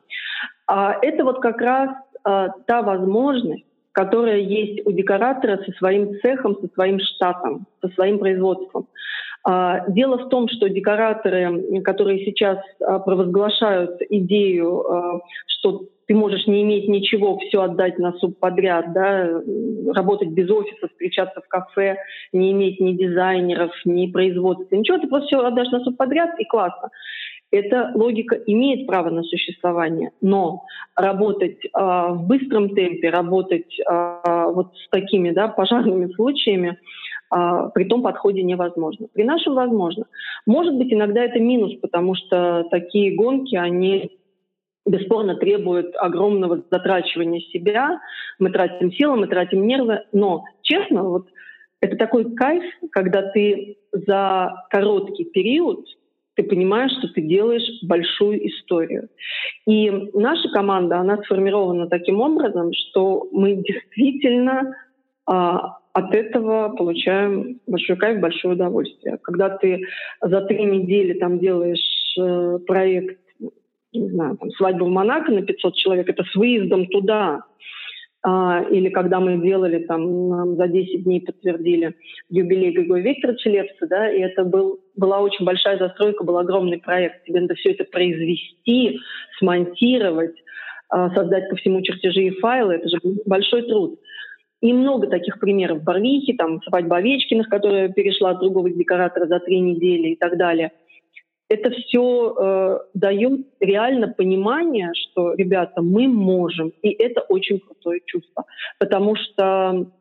А, 0.68 0.96
это 1.02 1.24
вот 1.24 1.40
как 1.40 1.60
раз 1.62 1.90
а, 2.24 2.50
та 2.68 2.82
возможность, 2.82 3.66
которая 3.92 4.40
есть 4.40 4.86
у 4.86 4.92
декоратора 4.92 5.64
со 5.64 5.72
своим 5.74 6.20
цехом, 6.22 6.58
со 6.62 6.68
своим 6.74 7.00
штатом, 7.00 7.66
со 7.82 7.90
своим 7.90 8.20
производством. 8.20 8.88
А, 9.44 9.90
дело 9.90 10.18
в 10.18 10.30
том, 10.30 10.48
что 10.48 10.70
декораторы, 10.70 11.82
которые 11.84 12.26
сейчас 12.26 12.60
а, 12.80 13.00
провозглашают 13.00 14.02
идею, 14.10 14.90
а, 14.90 15.22
что 15.48 15.86
ты 16.08 16.16
можешь 16.16 16.48
не 16.48 16.64
иметь 16.64 16.88
ничего, 16.88 17.38
все 17.38 17.62
отдать 17.62 17.98
на 18.00 18.14
субподряд, 18.14 18.94
да, 18.94 19.42
работать 19.94 20.30
без 20.30 20.50
офиса, 20.50 20.88
встречаться 20.88 21.42
в 21.42 21.48
кафе, 21.48 21.98
не 22.32 22.52
иметь 22.52 22.80
ни 22.80 22.94
дизайнеров, 22.94 23.72
ни 23.86 24.08
производства, 24.08 24.76
ничего, 24.76 24.98
ты 24.98 25.08
просто 25.08 25.28
все 25.28 25.46
отдашь 25.46 25.72
на 25.72 25.80
субподряд 25.82 26.40
и 26.40 26.46
классно. 26.46 26.90
Эта 27.52 27.92
логика 27.94 28.36
имеет 28.36 28.88
право 28.88 29.12
на 29.12 29.22
существование, 29.22 30.10
но 30.22 30.64
работать 30.96 31.64
э, 31.64 31.70
в 31.72 32.26
быстром 32.26 32.70
темпе, 32.70 33.12
работать 33.12 33.80
э, 33.80 34.46
вот 34.48 34.74
с 34.76 34.90
такими 34.90 35.30
да, 35.30 35.50
пожарными 35.50 36.12
случаями 36.14 36.80
э, 37.32 37.70
при 37.76 37.84
том 37.84 38.02
подходе 38.02 38.42
невозможно. 38.42 39.06
При 39.14 39.24
нашем 39.24 39.54
возможно. 39.54 40.06
Может 40.48 40.76
быть, 40.78 40.92
иногда 40.92 41.24
это 41.24 41.40
минус, 41.40 41.76
потому 41.80 42.16
что 42.16 42.66
такие 42.72 43.16
гонки, 43.16 43.56
они 43.56 44.10
бесспорно 44.86 45.36
требуют 45.36 45.96
огромного 45.96 46.64
затрачивания 46.70 47.42
себя. 47.52 48.00
Мы 48.40 48.52
тратим 48.52 48.92
силы, 48.92 49.16
мы 49.18 49.28
тратим 49.28 49.66
нервы, 49.66 50.02
но 50.12 50.44
честно, 50.62 51.04
вот 51.04 51.28
это 51.82 51.96
такой 51.98 52.34
кайф, 52.36 52.64
когда 52.92 53.24
ты 53.32 53.78
за 53.92 54.54
короткий 54.70 55.26
период 55.26 55.86
ты 56.36 56.44
понимаешь, 56.44 56.92
что 56.98 57.14
ты 57.14 57.22
делаешь 57.22 57.68
большую 57.84 58.48
историю. 58.48 59.10
И 59.68 59.90
наша 60.14 60.50
команда, 60.50 60.98
она 60.98 61.18
сформирована 61.18 61.88
таким 61.88 62.22
образом, 62.22 62.72
что 62.74 63.28
мы 63.32 63.56
действительно 63.58 64.76
а, 65.26 65.78
от 65.94 66.16
этого 66.16 66.70
получаем 66.70 67.60
большой 67.68 67.98
кайф, 67.98 68.20
большое 68.20 68.56
удовольствие. 68.56 69.20
Когда 69.22 69.50
ты 69.50 69.84
за 70.22 70.42
три 70.42 70.66
недели 70.66 71.14
там 71.20 71.38
делаешь 71.38 72.16
э, 72.20 72.60
проект, 72.66 73.20
не 73.94 74.10
знаю, 74.10 74.38
там, 74.38 74.50
свадьбу 74.52 74.86
в 74.86 74.90
Монако 74.90 75.32
на 75.32 75.42
500 75.42 75.76
человек, 75.76 76.10
это 76.10 76.24
с 76.24 76.36
выездом 76.36 76.88
туда, 76.88 77.44
а, 78.26 78.64
или 78.70 78.90
когда 78.90 79.20
мы 79.20 79.38
делали 79.38 79.80
там 79.80 80.56
за 80.56 80.68
10 80.68 81.04
дней 81.04 81.22
подтвердили 81.22 81.96
юбилей 82.30 82.72
Григория 82.72 83.04
Викторовича 83.04 83.50
Лепса, 83.50 83.88
да, 83.88 84.10
и 84.10 84.22
это 84.22 84.46
был, 84.46 84.80
была 84.96 85.20
очень 85.20 85.44
большая 85.44 85.78
застройка, 85.78 86.24
был 86.24 86.38
огромный 86.38 86.78
проект. 86.78 87.26
Тебе 87.26 87.42
надо 87.42 87.56
все 87.56 87.72
это 87.72 87.84
произвести, 87.84 89.00
смонтировать, 89.40 90.36
а, 90.88 91.14
создать 91.14 91.50
по 91.50 91.58
всему 91.58 91.82
чертежи 91.82 92.24
и 92.24 92.40
файлы. 92.40 92.76
Это 92.76 92.88
же 92.88 93.00
большой 93.26 93.64
труд. 93.64 94.00
И 94.62 94.72
много 94.72 95.08
таких 95.08 95.42
примеров. 95.42 95.84
Барвихи, 95.84 96.32
там, 96.34 96.62
свадьба 96.62 96.98
Овечкиных, 96.98 97.50
которая 97.50 97.90
перешла 97.90 98.30
от 98.30 98.40
другого 98.40 98.70
декоратора 98.70 99.28
за 99.28 99.42
три 99.42 99.60
недели 99.60 100.10
и 100.10 100.16
так 100.16 100.38
далее– 100.38 100.72
это 101.54 101.70
все 101.72 102.36
э, 102.36 102.80
дает 102.94 103.48
реально 103.60 104.08
понимание, 104.08 104.92
что, 104.94 105.34
ребята, 105.34 105.82
мы 105.82 106.08
можем. 106.08 106.72
И 106.82 106.90
это 106.90 107.22
очень 107.22 107.60
крутое 107.60 108.02
чувство. 108.06 108.46
Потому 108.80 109.16
что 109.16 109.92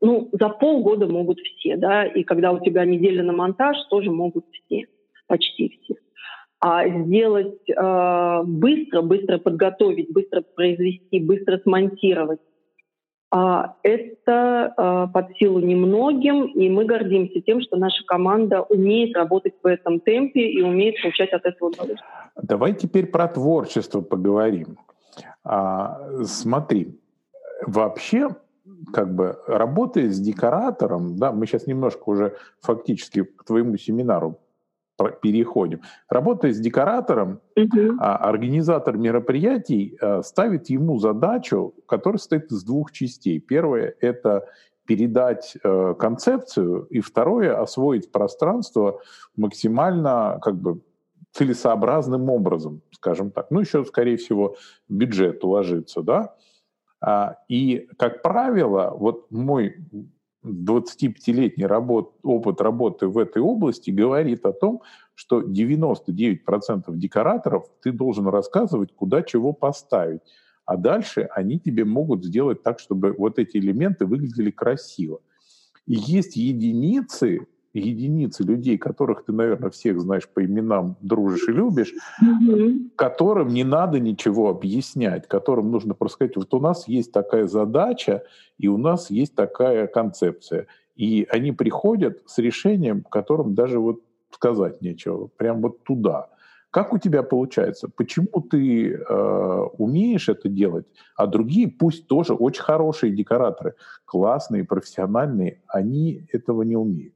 ну, 0.00 0.28
за 0.32 0.48
полгода 0.48 1.06
могут 1.06 1.40
все, 1.40 1.76
да, 1.76 2.04
и 2.06 2.22
когда 2.22 2.52
у 2.52 2.60
тебя 2.60 2.84
неделя 2.84 3.22
на 3.22 3.32
монтаж, 3.32 3.76
тоже 3.90 4.10
могут 4.10 4.44
все, 4.52 4.86
почти 5.26 5.80
все. 5.82 5.94
А 6.60 6.88
сделать 6.88 7.68
э, 7.68 8.42
быстро, 8.44 9.02
быстро 9.02 9.38
подготовить, 9.38 10.12
быстро 10.12 10.42
произвести, 10.42 11.20
быстро 11.20 11.58
смонтировать, 11.58 12.40
это 13.30 14.72
а, 14.76 15.06
под 15.06 15.36
силу 15.36 15.60
немногим, 15.60 16.46
и 16.46 16.68
мы 16.70 16.86
гордимся 16.86 17.40
тем, 17.42 17.60
что 17.60 17.76
наша 17.76 18.02
команда 18.06 18.62
умеет 18.62 19.14
работать 19.16 19.54
в 19.62 19.66
этом 19.66 20.00
темпе 20.00 20.40
и 20.40 20.62
умеет 20.62 20.96
получать 21.02 21.32
от 21.32 21.44
этого 21.44 21.68
удовольствие. 21.68 22.10
Давай 22.42 22.72
теперь 22.72 23.06
про 23.06 23.28
творчество 23.28 24.00
поговорим. 24.00 24.78
А, 25.44 26.00
смотри, 26.24 26.98
вообще, 27.66 28.30
как 28.92 29.14
бы 29.14 29.38
работая 29.46 30.08
с 30.08 30.18
декоратором, 30.18 31.18
да, 31.18 31.32
мы 31.32 31.46
сейчас 31.46 31.66
немножко 31.66 32.04
уже 32.06 32.36
фактически 32.60 33.24
к 33.24 33.44
твоему 33.44 33.76
семинару 33.76 34.38
переходим. 35.22 35.82
Работая 36.08 36.52
с 36.52 36.58
декоратором, 36.58 37.40
угу. 37.56 37.96
организатор 37.98 38.96
мероприятий 38.96 39.96
а, 40.00 40.22
ставит 40.22 40.68
ему 40.70 40.98
задачу, 40.98 41.74
которая 41.86 42.18
состоит 42.18 42.50
из 42.50 42.64
двух 42.64 42.92
частей. 42.92 43.40
Первое— 43.40 43.94
это 44.00 44.46
передать 44.86 45.54
э, 45.62 45.94
концепцию, 45.98 46.84
и 46.84 47.00
второе— 47.00 47.60
освоить 47.62 48.10
пространство 48.10 49.00
максимально 49.36 50.38
как 50.40 50.56
бы 50.56 50.80
целесообразным 51.32 52.30
образом, 52.30 52.80
скажем 52.92 53.30
так. 53.30 53.50
Ну, 53.50 53.60
еще, 53.60 53.84
скорее 53.84 54.16
всего, 54.16 54.56
бюджет 54.88 55.44
уложится, 55.44 56.02
да? 56.02 56.34
А, 57.00 57.36
и, 57.48 57.86
как 57.98 58.22
правило, 58.22 58.94
вот 58.96 59.30
мой 59.30 59.76
25-летний 60.44 61.66
работ, 61.66 62.14
опыт 62.22 62.60
работы 62.60 63.08
в 63.08 63.18
этой 63.18 63.42
области 63.42 63.90
говорит 63.90 64.44
о 64.46 64.52
том, 64.52 64.82
что 65.14 65.42
99% 65.42 66.84
декораторов 66.88 67.66
ты 67.82 67.92
должен 67.92 68.28
рассказывать, 68.28 68.94
куда 68.94 69.22
чего 69.22 69.52
поставить. 69.52 70.20
А 70.64 70.76
дальше 70.76 71.28
они 71.34 71.58
тебе 71.58 71.84
могут 71.84 72.24
сделать 72.24 72.62
так, 72.62 72.78
чтобы 72.78 73.14
вот 73.16 73.38
эти 73.38 73.56
элементы 73.56 74.06
выглядели 74.06 74.50
красиво. 74.50 75.20
И 75.86 75.94
есть 75.94 76.36
единицы, 76.36 77.46
единицы 77.74 78.42
людей, 78.42 78.78
которых 78.78 79.24
ты, 79.24 79.32
наверное, 79.32 79.70
всех 79.70 80.00
знаешь 80.00 80.28
по 80.28 80.44
именам, 80.44 80.96
дружишь 81.00 81.48
и 81.48 81.52
любишь, 81.52 81.92
mm-hmm. 82.22 82.90
которым 82.96 83.48
не 83.48 83.64
надо 83.64 84.00
ничего 84.00 84.48
объяснять, 84.48 85.28
которым 85.28 85.70
нужно 85.70 85.94
просто 85.94 86.14
сказать, 86.14 86.36
вот 86.36 86.52
у 86.54 86.60
нас 86.60 86.88
есть 86.88 87.12
такая 87.12 87.46
задача, 87.46 88.22
и 88.58 88.68
у 88.68 88.78
нас 88.78 89.10
есть 89.10 89.34
такая 89.34 89.86
концепция. 89.86 90.66
И 90.96 91.26
они 91.30 91.52
приходят 91.52 92.22
с 92.26 92.38
решением, 92.38 93.04
которым 93.08 93.54
даже 93.54 93.78
вот 93.78 94.00
сказать 94.30 94.82
нечего, 94.82 95.28
прям 95.36 95.60
вот 95.60 95.84
туда. 95.84 96.28
Как 96.70 96.92
у 96.92 96.98
тебя 96.98 97.22
получается? 97.22 97.88
Почему 97.88 98.42
ты 98.42 98.92
э, 98.92 99.60
умеешь 99.78 100.28
это 100.28 100.48
делать, 100.50 100.86
а 101.16 101.26
другие, 101.26 101.68
пусть 101.68 102.06
тоже 102.08 102.34
очень 102.34 102.62
хорошие 102.62 103.12
декораторы, 103.12 103.74
классные, 104.04 104.64
профессиональные, 104.64 105.62
они 105.66 106.26
этого 106.30 106.62
не 106.62 106.76
умеют? 106.76 107.14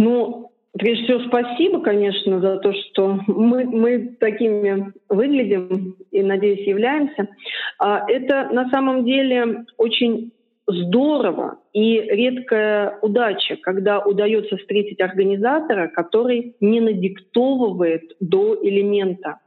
Ну, 0.00 0.50
прежде 0.78 1.04
всего, 1.04 1.20
спасибо, 1.28 1.82
конечно, 1.82 2.40
за 2.40 2.56
то, 2.56 2.72
что 2.72 3.20
мы, 3.26 3.64
мы 3.64 4.16
такими 4.18 4.94
выглядим 5.10 5.96
и, 6.10 6.22
надеюсь, 6.22 6.66
являемся. 6.66 7.28
А, 7.78 8.06
это 8.08 8.48
на 8.50 8.70
самом 8.70 9.04
деле 9.04 9.66
очень 9.76 10.32
здорово 10.66 11.58
и 11.74 12.00
редкая 12.00 12.98
удача, 13.02 13.56
когда 13.60 13.98
удается 13.98 14.56
встретить 14.56 15.02
организатора, 15.02 15.88
который 15.88 16.56
не 16.60 16.80
надиктовывает 16.80 18.16
до 18.20 18.56
элемента. 18.62 19.38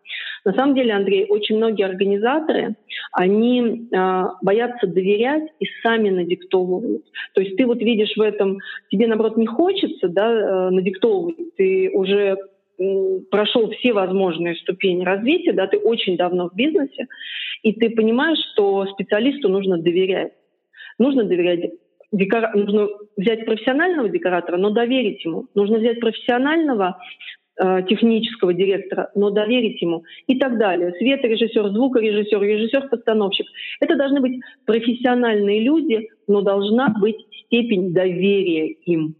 На 0.46 0.54
самом 0.54 0.76
деле, 0.76 0.94
Андрей, 0.94 1.26
очень 1.30 1.58
многие 1.58 1.86
организаторы, 1.86 2.76
они 3.14 3.62
э, 3.92 4.24
боятся 4.42 4.88
доверять 4.88 5.50
и 5.60 5.66
сами 5.82 6.10
надиктовывают. 6.10 7.04
То 7.34 7.42
есть 7.42 7.56
ты 7.56 7.66
вот 7.66 7.80
видишь 7.80 8.16
в 8.18 8.22
этом, 8.22 8.60
тебе 8.90 9.08
наоборот 9.08 9.38
не 9.38 9.48
хочется 9.48 10.10
да, 10.10 10.32
э, 10.32 10.70
надиктовывать, 10.70 11.56
ты 11.56 11.90
уже 11.94 12.38
прошел 13.30 13.70
все 13.72 13.94
возможные 13.94 14.56
ступени 14.56 15.04
развития, 15.04 15.54
да, 15.54 15.68
ты 15.68 15.78
очень 15.78 16.18
давно 16.18 16.50
в 16.50 16.56
бизнесе, 16.56 17.08
и 17.62 17.72
ты 17.74 17.92
понимаешь, 17.92 18.40
что 18.52 18.86
специалисту 18.88 19.48
нужно 19.48 19.78
доверять. 19.78 20.34
Нужно 20.98 21.24
доверять 21.24 21.72
декора... 22.12 22.52
нужно 22.56 22.88
взять 23.18 23.46
профессионального 23.46 24.10
декоратора, 24.10 24.58
но 24.58 24.70
доверить 24.70 25.24
ему. 25.26 25.48
Нужно 25.56 25.78
взять 25.80 26.00
профессионального 26.00 26.98
технического 27.88 28.54
директора, 28.54 29.12
но 29.16 29.30
доверить 29.30 29.82
ему 29.82 30.04
и 30.28 30.40
так 30.40 30.58
далее. 30.58 30.94
Светорежиссер, 30.98 31.70
звукорежиссер, 31.70 32.42
режиссер-постановщик. 32.42 33.46
Это 33.80 33.96
должны 33.96 34.22
быть 34.22 34.42
профессиональные 34.66 35.62
люди, 35.62 36.10
но 36.28 36.42
должна 36.42 36.90
быть 36.90 37.18
степень 37.46 37.94
доверия 37.94 38.70
им. 38.86 39.16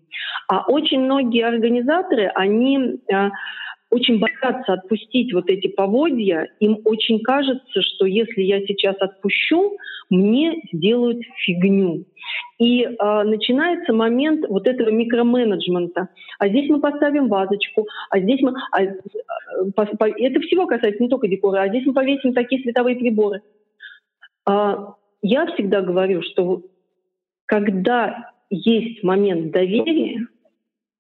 А 0.48 0.66
очень 0.68 1.02
многие 1.02 1.46
организаторы, 1.46 2.32
они 2.36 2.78
э, 3.08 3.30
очень 3.94 4.20
боятся 4.20 4.74
отпустить 4.74 5.34
вот 5.34 5.50
эти 5.50 5.68
поводья. 5.68 6.50
Им 6.60 6.80
очень 6.84 7.20
кажется, 7.22 7.82
что 7.82 8.06
если 8.06 8.42
я 8.42 8.60
сейчас 8.66 8.96
отпущу, 9.00 9.78
мне 10.10 10.62
сделают 10.72 11.22
фигню. 11.38 12.06
И 12.60 12.84
э, 12.84 13.24
начинается 13.24 13.94
момент 13.94 14.46
вот 14.50 14.68
этого 14.68 14.90
микроменеджмента. 14.90 16.10
А 16.40 16.48
здесь 16.50 16.70
мы 16.70 16.80
поставим 16.80 17.28
вазочку, 17.28 17.88
а 18.10 18.20
здесь 18.20 18.42
мы... 18.42 18.54
А, 18.72 18.84
э, 18.84 18.96
по, 19.76 19.86
по, 19.86 20.10
это 20.10 20.40
всего 20.42 20.66
касается 20.66 21.02
не 21.02 21.10
только 21.10 21.28
декора, 21.28 21.62
а 21.62 21.70
здесь 21.70 21.86
мы 21.86 21.94
повесим 21.94 22.34
такие 22.34 22.62
световые 22.62 22.96
приборы. 22.96 23.42
А, 24.46 24.96
я 25.22 25.46
всегда 25.48 25.82
говорю, 25.82 26.22
что 26.22 26.64
когда 27.46 28.32
есть 28.50 29.04
момент 29.04 29.52
доверия, 29.52 30.28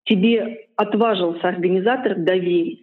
тебе 0.06 0.68
отважился 0.76 1.48
организатор 1.48 2.16
доверить, 2.18 2.83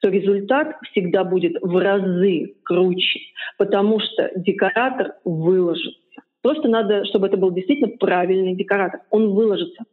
то 0.00 0.08
результат 0.08 0.76
всегда 0.90 1.24
будет 1.24 1.56
в 1.60 1.76
разы 1.76 2.54
круче, 2.64 3.20
потому 3.58 4.00
что 4.00 4.30
декоратор 4.36 5.14
выложится. 5.24 6.00
Просто 6.42 6.68
надо, 6.68 7.04
чтобы 7.04 7.26
это 7.26 7.36
был 7.36 7.50
действительно 7.52 7.96
правильный 7.98 8.54
декоратор. 8.54 9.00
Он 9.10 9.34
выложится. 9.34 9.84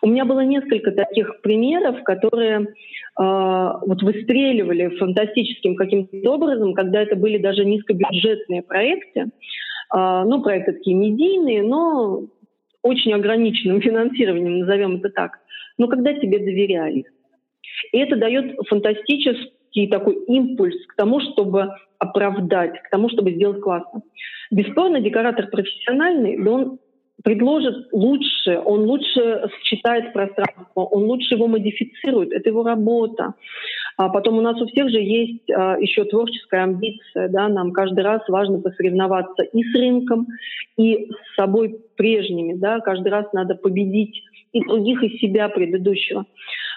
У 0.00 0.06
меня 0.06 0.24
было 0.24 0.40
несколько 0.40 0.92
таких 0.92 1.42
примеров, 1.42 2.02
которые 2.04 2.60
э, 2.60 2.66
вот 3.16 4.02
выстреливали 4.02 4.96
фантастическим 4.96 5.76
каким-то 5.76 6.16
образом, 6.30 6.72
когда 6.72 7.02
это 7.02 7.16
были 7.16 7.36
даже 7.36 7.66
низкобюджетные 7.66 8.62
проекты. 8.62 9.26
Э, 9.94 10.22
ну, 10.24 10.42
проекты 10.42 10.72
такие 10.72 10.96
медийные, 10.96 11.62
но 11.62 12.24
очень 12.82 13.12
ограниченным 13.12 13.80
финансированием, 13.82 14.60
назовем 14.60 14.96
это 14.96 15.10
так. 15.10 15.38
Но 15.76 15.86
когда 15.86 16.14
тебе 16.14 16.38
доверяли. 16.38 17.04
И 17.92 17.98
это 17.98 18.16
дает 18.16 18.56
фантастический 18.68 19.88
такой 19.88 20.14
импульс 20.26 20.76
к 20.86 20.96
тому, 20.96 21.20
чтобы 21.20 21.70
оправдать, 21.98 22.80
к 22.82 22.90
тому, 22.90 23.08
чтобы 23.10 23.32
сделать 23.32 23.60
классно. 23.60 24.02
Бесспорно, 24.50 25.00
декоратор 25.00 25.48
профессиональный, 25.48 26.36
но 26.36 26.52
он 26.52 26.78
предложит 27.22 27.88
лучше, 27.92 28.58
он 28.64 28.84
лучше 28.84 29.48
считает 29.64 30.12
пространство, 30.12 30.82
он 30.82 31.04
лучше 31.04 31.34
его 31.34 31.46
модифицирует, 31.46 32.32
это 32.32 32.48
его 32.48 32.62
работа. 32.62 33.34
А 33.96 34.08
потом 34.08 34.38
у 34.38 34.40
нас 34.40 34.60
у 34.60 34.66
всех 34.66 34.88
же 34.88 34.98
есть 34.98 35.50
а, 35.50 35.76
еще 35.78 36.04
творческая 36.04 36.62
амбиция, 36.62 37.28
да, 37.28 37.48
нам 37.48 37.72
каждый 37.72 38.02
раз 38.02 38.22
важно 38.28 38.58
посоревноваться 38.60 39.42
и 39.42 39.62
с 39.62 39.74
рынком, 39.74 40.26
и 40.78 41.10
с 41.10 41.36
собой 41.36 41.76
прежними, 41.96 42.54
да, 42.54 42.80
каждый 42.80 43.08
раз 43.08 43.30
надо 43.34 43.54
победить 43.56 44.22
и 44.52 44.60
других, 44.64 45.02
и 45.02 45.18
себя 45.18 45.48
предыдущего. 45.48 46.26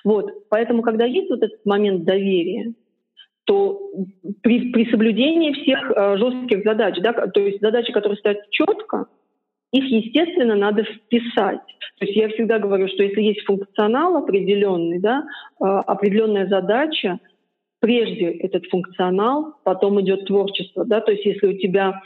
Вот, 0.04 0.50
поэтому, 0.50 0.82
когда 0.82 1.06
есть 1.06 1.30
вот 1.30 1.42
этот 1.44 1.66
момент 1.66 2.04
доверия, 2.04 2.74
то 3.46 3.80
при, 4.42 4.72
при 4.72 4.90
соблюдении 4.90 5.52
всех 5.54 5.92
э, 5.92 6.18
жестких 6.18 6.64
задач, 6.64 6.98
да, 7.02 7.14
то 7.14 7.40
есть 7.42 7.62
задачи, 7.62 7.92
которые 7.92 8.18
стоят 8.18 8.50
четко, 8.52 9.08
их, 9.74 9.86
естественно, 9.86 10.56
надо 10.56 10.84
вписать. 10.84 11.66
То 12.00 12.06
есть 12.06 12.16
я 12.16 12.30
всегда 12.30 12.60
говорю, 12.60 12.88
что 12.88 13.02
если 13.02 13.22
есть 13.22 13.44
функционал 13.44 14.16
определенный, 14.18 15.00
да, 15.00 15.24
а, 15.60 15.80
определенная 15.80 16.48
задача, 16.48 17.20
прежде 17.80 18.30
этот 18.32 18.66
функционал, 18.68 19.56
потом 19.64 20.00
идет 20.00 20.26
творчество. 20.26 20.86
Да? 20.86 21.02
То 21.02 21.12
есть 21.12 21.26
если 21.26 21.48
у 21.48 21.58
тебя 21.58 22.02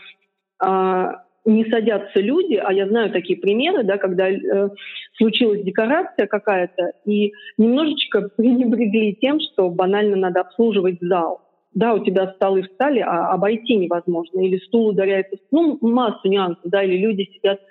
а, 0.63 1.23
не 1.47 1.65
садятся 1.69 2.19
люди, 2.19 2.55
а 2.55 2.71
я 2.73 2.87
знаю 2.87 3.11
такие 3.11 3.39
примеры, 3.39 3.83
да, 3.83 3.97
когда 3.97 4.29
э, 4.29 4.69
случилась 5.17 5.63
декорация 5.63 6.27
какая-то, 6.27 6.91
и 7.05 7.33
немножечко 7.57 8.29
пренебрегли 8.37 9.15
тем, 9.15 9.39
что 9.39 9.69
банально 9.69 10.17
надо 10.17 10.41
обслуживать 10.41 10.99
зал 11.01 11.41
да, 11.73 11.93
у 11.93 12.03
тебя 12.03 12.33
столы 12.33 12.63
встали, 12.63 13.01
а 13.01 13.31
обойти 13.31 13.75
невозможно, 13.75 14.39
или 14.39 14.57
стул 14.65 14.87
ударяется, 14.87 15.37
ну, 15.51 15.77
массу 15.81 16.27
нюансов, 16.27 16.63
да, 16.63 16.83
или 16.83 16.97
люди 16.97 17.29
сидят 17.31 17.61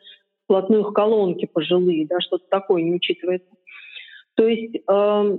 вплотную 0.44 0.84
к 0.84 0.94
колонке 0.94 1.48
пожилые, 1.48 2.06
да, 2.06 2.20
что-то 2.20 2.44
такое 2.48 2.82
не 2.82 2.94
учитывается. 2.94 3.50
То 4.34 4.46
есть 4.46 4.76
э, 4.76 5.38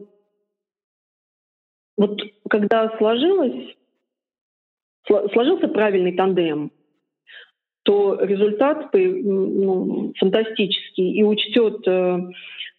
вот 1.98 2.22
когда 2.50 2.98
сложилось, 2.98 3.74
сложился 5.06 5.70
правильный 5.70 6.18
тандем, 6.18 6.74
то 7.88 8.20
результат 8.20 8.90
ну, 8.94 10.12
фантастический 10.20 11.10
и 11.14 11.24
учтет 11.24 11.88
э, 11.88 12.20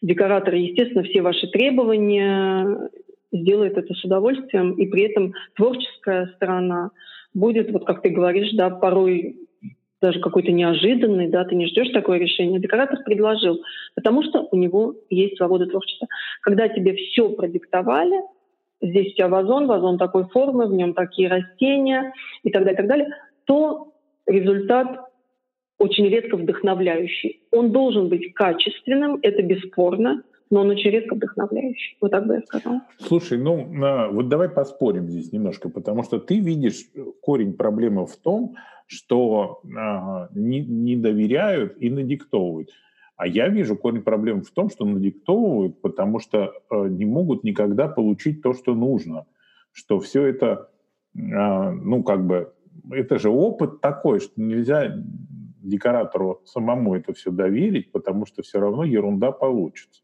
декоратор, 0.03 0.53
естественно, 0.53 1.03
все 1.03 1.23
ваши 1.23 1.47
требования 1.47 2.91
сделает 3.33 3.79
это 3.79 3.95
с 3.95 4.05
удовольствием, 4.05 4.73
и 4.73 4.85
при 4.85 5.05
этом 5.05 5.33
творческая 5.57 6.27
сторона 6.37 6.91
будет, 7.33 7.73
вот 7.73 7.87
как 7.87 8.03
ты 8.03 8.11
говоришь, 8.11 8.53
да, 8.53 8.69
порой 8.69 9.39
даже 10.03 10.21
какой-то 10.21 10.53
неожиданный, 10.53 11.29
да, 11.29 11.43
ты 11.47 11.55
не 11.55 11.69
ждешь 11.69 11.89
такое 11.95 12.19
решение. 12.19 12.61
Декоратор 12.61 12.99
предложил, 13.03 13.63
потому 13.95 14.23
что 14.23 14.47
у 14.51 14.57
него 14.57 14.95
есть 15.09 15.39
свобода 15.39 15.65
творчества. 15.65 16.07
Когда 16.43 16.69
тебе 16.69 16.95
все 16.95 17.31
продиктовали, 17.31 18.21
здесь 18.83 19.13
у 19.13 19.17
тебя 19.17 19.29
вазон, 19.29 19.69
вазон 19.69 19.97
такой 19.97 20.25
формы, 20.29 20.67
в 20.67 20.75
нем 20.75 20.93
такие 20.93 21.31
растения 21.31 22.13
и 22.43 22.51
так 22.51 22.65
далее, 22.65 22.75
и 22.75 22.77
так 22.77 22.89
далее, 22.89 23.09
то 23.47 23.95
результат 24.29 25.01
очень 25.79 26.09
редко 26.09 26.37
вдохновляющий. 26.37 27.43
Он 27.51 27.73
должен 27.73 28.09
быть 28.09 28.33
качественным, 28.35 29.19
это 29.23 29.43
бесспорно, 29.43 30.23
но 30.51 30.61
он 30.61 30.71
очень 30.71 30.91
редко 30.91 31.15
вдохновляющий. 31.15 31.97
Вот 32.01 32.11
так 32.11 32.27
бы 32.27 32.35
я 32.35 32.43
сказала. 32.43 32.83
Слушай, 32.99 33.39
ну 33.39 33.69
вот 34.13 34.29
давай 34.29 34.49
поспорим 34.49 35.09
здесь 35.09 35.33
немножко, 35.33 35.69
потому 35.69 36.03
что 36.03 36.19
ты 36.19 36.41
видишь 36.41 36.85
корень 37.21 37.55
проблемы 37.55 38.07
в 38.07 38.17
том, 38.17 38.57
что 38.87 39.61
э, 39.65 40.29
не, 40.35 40.61
не 40.61 40.97
доверяют 40.97 41.77
и 41.79 41.91
надиктовывают. 41.91 42.71
А 43.17 43.27
я 43.27 43.49
вижу 43.49 43.77
корень 43.77 44.03
проблемы 44.03 44.43
в 44.43 44.51
том, 44.51 44.71
что 44.71 44.87
надиктовывают, 44.87 45.81
потому 45.83 46.21
что 46.21 46.55
э, 46.71 46.89
не 46.89 47.05
могут 47.05 47.45
никогда 47.45 47.89
получить 47.89 48.43
то, 48.43 48.55
что 48.55 48.75
нужно. 48.75 49.27
Что 49.73 50.01
все 50.01 50.25
это, 50.25 50.71
э, 51.15 51.19
ну 51.19 52.03
как 52.03 52.27
бы, 52.27 52.55
это 52.91 53.19
же 53.19 53.31
опыт 53.31 53.81
такой, 53.81 54.21
что 54.21 54.33
нельзя 54.41 54.95
декоратору 55.63 56.43
самому 56.45 56.95
это 56.95 57.13
все 57.13 57.31
доверить, 57.31 57.93
потому 57.93 58.27
что 58.27 58.43
все 58.43 58.61
равно 58.61 58.85
ерунда 58.85 59.33
получится. 59.33 60.03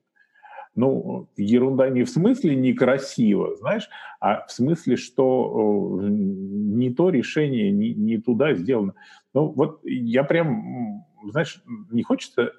Ну, 0.76 1.28
ерунда 1.36 1.88
не 1.88 2.02
в 2.02 2.10
смысле 2.10 2.56
некрасиво, 2.56 3.54
знаешь, 3.56 3.88
а 4.18 4.44
в 4.46 4.50
смысле, 4.50 4.96
что 4.96 6.00
э, 6.02 6.06
не 6.08 6.92
то 6.92 7.10
решение, 7.10 7.70
не, 7.70 7.94
не 7.94 8.18
туда 8.18 8.54
сделано. 8.54 8.94
Ну, 9.34 9.52
вот 9.52 9.80
я 9.84 10.24
прям, 10.24 11.04
знаешь, 11.30 11.62
не 11.90 12.02
хочется 12.02 12.52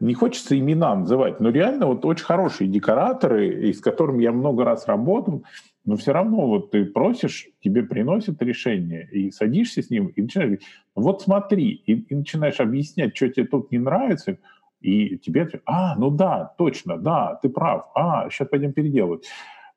не 0.00 0.14
хочется 0.14 0.58
имена 0.58 0.94
называть, 0.96 1.38
но 1.38 1.50
реально 1.50 1.86
вот 1.86 2.04
очень 2.04 2.24
хорошие 2.24 2.68
декораторы, 2.68 3.72
с 3.72 3.80
которыми 3.80 4.24
я 4.24 4.32
много 4.32 4.64
раз 4.64 4.86
работал, 4.86 5.44
но 5.84 5.96
все 5.96 6.12
равно 6.12 6.46
вот 6.46 6.70
ты 6.70 6.84
просишь, 6.84 7.48
тебе 7.60 7.82
приносят 7.82 8.40
решение, 8.42 9.08
и 9.12 9.30
садишься 9.30 9.82
с 9.82 9.90
ним, 9.90 10.06
и 10.08 10.22
начинаешь 10.22 10.48
говорить, 10.48 10.66
вот 10.94 11.22
смотри, 11.22 11.70
и, 11.86 11.92
и 11.92 12.14
начинаешь 12.14 12.60
объяснять, 12.60 13.16
что 13.16 13.28
тебе 13.28 13.46
тут 13.46 13.70
не 13.70 13.78
нравится, 13.78 14.38
и 14.80 15.18
тебе, 15.18 15.48
а, 15.66 15.96
ну 15.96 16.10
да, 16.10 16.54
точно, 16.58 16.96
да, 16.96 17.38
ты 17.42 17.48
прав, 17.48 17.90
а, 17.94 18.28
сейчас 18.30 18.48
пойдем 18.48 18.72
переделывать. 18.72 19.26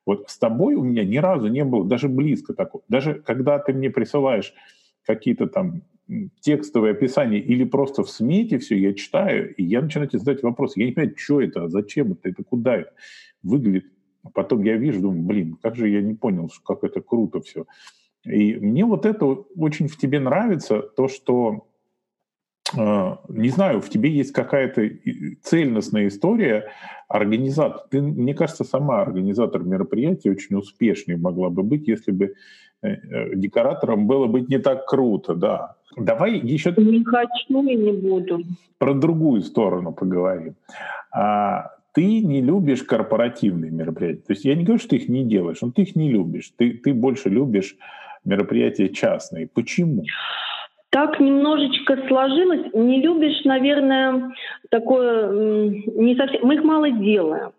Вот 0.05 0.29
с 0.29 0.37
тобой 0.37 0.75
у 0.75 0.83
меня 0.83 1.03
ни 1.03 1.17
разу 1.17 1.47
не 1.47 1.65
было 1.65 1.85
даже 1.85 2.07
близко 2.07 2.53
такого. 2.53 2.83
Даже 2.87 3.15
когда 3.15 3.59
ты 3.59 3.73
мне 3.73 3.89
присылаешь 3.89 4.53
какие-то 5.05 5.47
там 5.47 5.81
текстовые 6.39 6.93
описания 6.93 7.39
или 7.39 7.65
просто 7.65 8.03
в 8.03 8.09
смете 8.09 8.59
все, 8.59 8.77
я 8.77 8.93
читаю, 8.93 9.53
и 9.55 9.63
я 9.63 9.81
начинаю 9.81 10.07
тебе 10.07 10.19
задать 10.19 10.43
вопрос. 10.43 10.77
Я 10.77 10.85
не 10.85 10.93
понимаю, 10.93 11.15
что 11.17 11.41
это, 11.41 11.67
зачем 11.67 12.13
это, 12.13 12.29
это 12.29 12.43
куда 12.43 12.77
это. 12.77 12.93
Выглядит 13.43 13.85
А 14.23 14.29
потом 14.29 14.63
я 14.63 14.77
вижу, 14.77 15.01
думаю, 15.01 15.23
блин, 15.23 15.57
как 15.61 15.75
же 15.75 15.89
я 15.89 16.01
не 16.01 16.13
понял, 16.13 16.49
как 16.65 16.83
это 16.83 17.01
круто 17.01 17.41
все. 17.41 17.65
И 18.23 18.55
мне 18.55 18.85
вот 18.85 19.05
это 19.05 19.25
очень 19.25 19.87
в 19.87 19.97
тебе 19.97 20.19
нравится, 20.19 20.81
то, 20.81 21.07
что 21.07 21.67
а, 22.75 23.19
не 23.29 23.49
знаю, 23.49 23.81
в 23.81 23.89
тебе 23.89 24.09
есть 24.09 24.33
какая-то 24.33 24.89
цельностная 25.41 26.07
история 26.07 26.71
организатор. 27.07 27.83
Ты, 27.89 28.01
мне 28.01 28.33
кажется, 28.33 28.63
сама 28.63 29.01
организатор 29.01 29.63
мероприятия 29.63 30.31
очень 30.31 30.55
успешной 30.55 31.17
могла 31.17 31.49
бы 31.49 31.63
быть, 31.63 31.87
если 31.87 32.11
бы 32.11 32.33
э, 32.81 32.87
э, 32.89 33.35
декоратором 33.35 34.07
было 34.07 34.27
быть 34.27 34.49
не 34.49 34.57
так 34.57 34.85
круто, 34.85 35.35
да. 35.35 35.75
Давай 35.95 36.37
еще... 36.37 36.73
Не 36.77 37.03
хочу 37.03 37.63
и 37.63 37.75
не 37.75 37.91
буду. 37.93 38.41
Про 38.77 38.93
другую 38.93 39.41
сторону 39.41 39.93
поговорим. 39.93 40.55
А, 41.11 41.71
ты 41.97 42.21
не 42.21 42.41
любишь 42.41 42.83
корпоративные 42.83 43.71
мероприятия. 43.71 44.21
То 44.21 44.33
есть 44.33 44.45
я 44.45 44.53
не 44.53 44.63
говорю, 44.63 44.79
что 44.79 44.89
ты 44.89 44.97
их 44.97 45.09
не 45.09 45.23
делаешь, 45.23 45.57
но 45.63 45.71
ты 45.71 45.81
их 45.81 45.95
не 45.95 46.11
любишь. 46.11 46.51
Ты, 46.55 46.73
ты 46.73 46.93
больше 46.93 47.27
любишь 47.27 47.75
мероприятия 48.23 48.89
частные. 48.89 49.49
Почему? 49.51 50.03
Так 50.91 51.19
немножечко 51.19 51.97
сложилось. 52.07 52.71
Не 52.75 53.01
любишь, 53.01 53.43
наверное, 53.45 54.31
такое 54.69 55.73
не 55.95 56.15
совсем. 56.15 56.41
Мы 56.45 56.53
их 56.57 56.63
мало 56.63 56.91
делаем. 56.91 57.53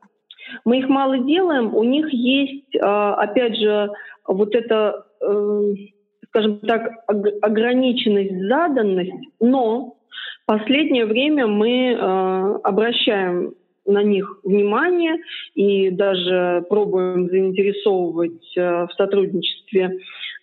Мы 0.64 0.78
их 0.78 0.88
мало 0.88 1.18
делаем. 1.18 1.74
У 1.74 1.82
них 1.82 2.08
есть, 2.12 2.76
а, 2.80 3.14
опять 3.14 3.56
же, 3.56 3.90
вот 4.24 4.54
это, 4.54 5.04
э, 5.20 5.74
скажем 6.28 6.60
так, 6.60 6.92
ограниченность, 7.42 8.40
заданность. 8.46 9.10
Но 9.40 9.96
последнее 10.46 11.06
время 11.06 11.48
мы 11.48 11.90
э, 11.90 12.58
обращаем 12.62 13.54
на 13.88 14.02
них 14.02 14.40
внимание 14.44 15.16
и 15.54 15.90
даже 15.90 16.64
пробуем 16.68 17.28
заинтересовывать 17.28 18.56
э, 18.56 18.86
в 18.86 18.92
сотрудничестве 18.96 19.98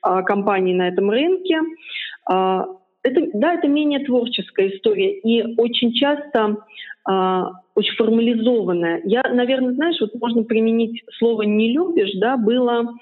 а, 0.06 0.22
компаний 0.22 0.76
на 0.76 0.88
этом 0.88 1.10
рынке. 1.10 1.58
А, 2.30 2.68
это, 3.02 3.28
да, 3.34 3.54
это 3.56 3.68
менее 3.68 4.06
творческая 4.06 4.70
история 4.70 5.18
и 5.20 5.56
очень 5.58 5.93
часто 5.93 6.58
а, 7.08 7.50
очень 7.74 7.96
формализованная. 7.96 9.02
Я, 9.04 9.24
наверное, 9.34 9.74
знаешь, 9.74 10.00
вот 10.00 10.14
можно 10.22 10.43
применить 10.43 11.04
слово 11.18 11.41
«не 11.43 11.74
любишь», 11.74 12.14
да, 12.20 12.38
было 12.38 12.93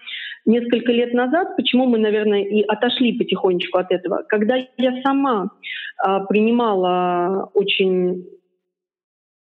несколько 0.45 0.93
лет 0.93 1.13
назад, 1.13 1.57
почему 1.57 1.87
мы, 1.87 1.97
наверное, 1.97 2.43
и 2.43 2.61
отошли 2.61 3.17
потихонечку 3.17 3.77
от 3.77 3.91
этого. 3.91 4.23
Когда 4.27 4.55
я 4.77 5.01
сама 5.03 5.49
принимала 6.27 7.49
очень 7.53 8.25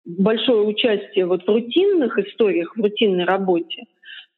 большое 0.06 0.62
участие 0.62 1.26
вот 1.26 1.44
в 1.44 1.48
рутинных 1.48 2.18
историях, 2.18 2.76
в 2.76 2.82
рутинной 2.82 3.26
работе, 3.26 3.86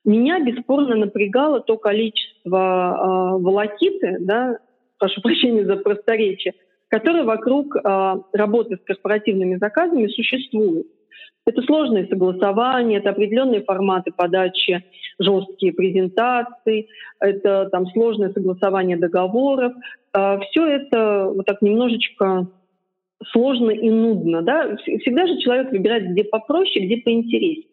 меня 0.06 0.40
бесспорно 0.40 0.96
напрягало 0.96 1.62
то 1.62 1.78
количество 1.78 3.38
э, 3.38 3.42
волокиты, 3.42 4.18
да, 4.20 4.58
прошу 5.00 5.22
прощения 5.22 5.66
за 5.66 5.78
просторечие, 5.78 6.54
которые 6.90 7.24
вокруг 7.24 7.76
э, 7.76 8.16
работы 8.34 8.78
с 8.78 8.86
корпоративными 8.86 9.56
заказами 9.56 10.08
существуют. 10.08 10.88
Это 11.46 11.62
сложные 11.64 12.08
согласования, 12.08 12.98
это 12.98 13.10
определенные 13.10 13.64
форматы 13.64 14.12
подачи, 14.12 14.84
жесткие 15.20 15.74
презентации, 15.74 16.88
это 17.20 17.70
там 17.70 17.88
сложное 17.88 18.32
согласование 18.32 18.98
договоров. 18.98 19.74
Э, 20.16 20.40
все 20.50 20.68
это 20.68 21.32
вот 21.34 21.46
так 21.46 21.62
немножечко 21.62 22.48
сложно 23.32 23.72
и 23.72 23.90
нудно. 23.90 24.42
Да? 24.42 24.76
Всегда 24.78 25.28
же 25.28 25.38
человек 25.40 25.72
выбирает, 25.72 26.12
где 26.12 26.24
попроще, 26.24 26.86
где 26.86 26.98
поинтереснее. 26.98 27.68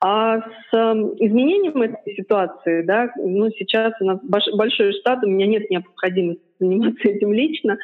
А 0.00 0.38
с 0.38 0.72
э, 0.72 0.76
изменением 1.18 1.82
этой 1.82 2.14
ситуации, 2.14 2.82
да, 2.82 3.10
ну 3.16 3.50
сейчас 3.50 3.92
у 4.00 4.04
нас 4.04 4.20
большой 4.22 4.92
штат, 4.92 5.24
у 5.24 5.28
меня 5.28 5.46
нет 5.48 5.68
необходимости 5.70 6.42
заниматься 6.60 7.08
этим 7.08 7.32
лично, 7.32 7.78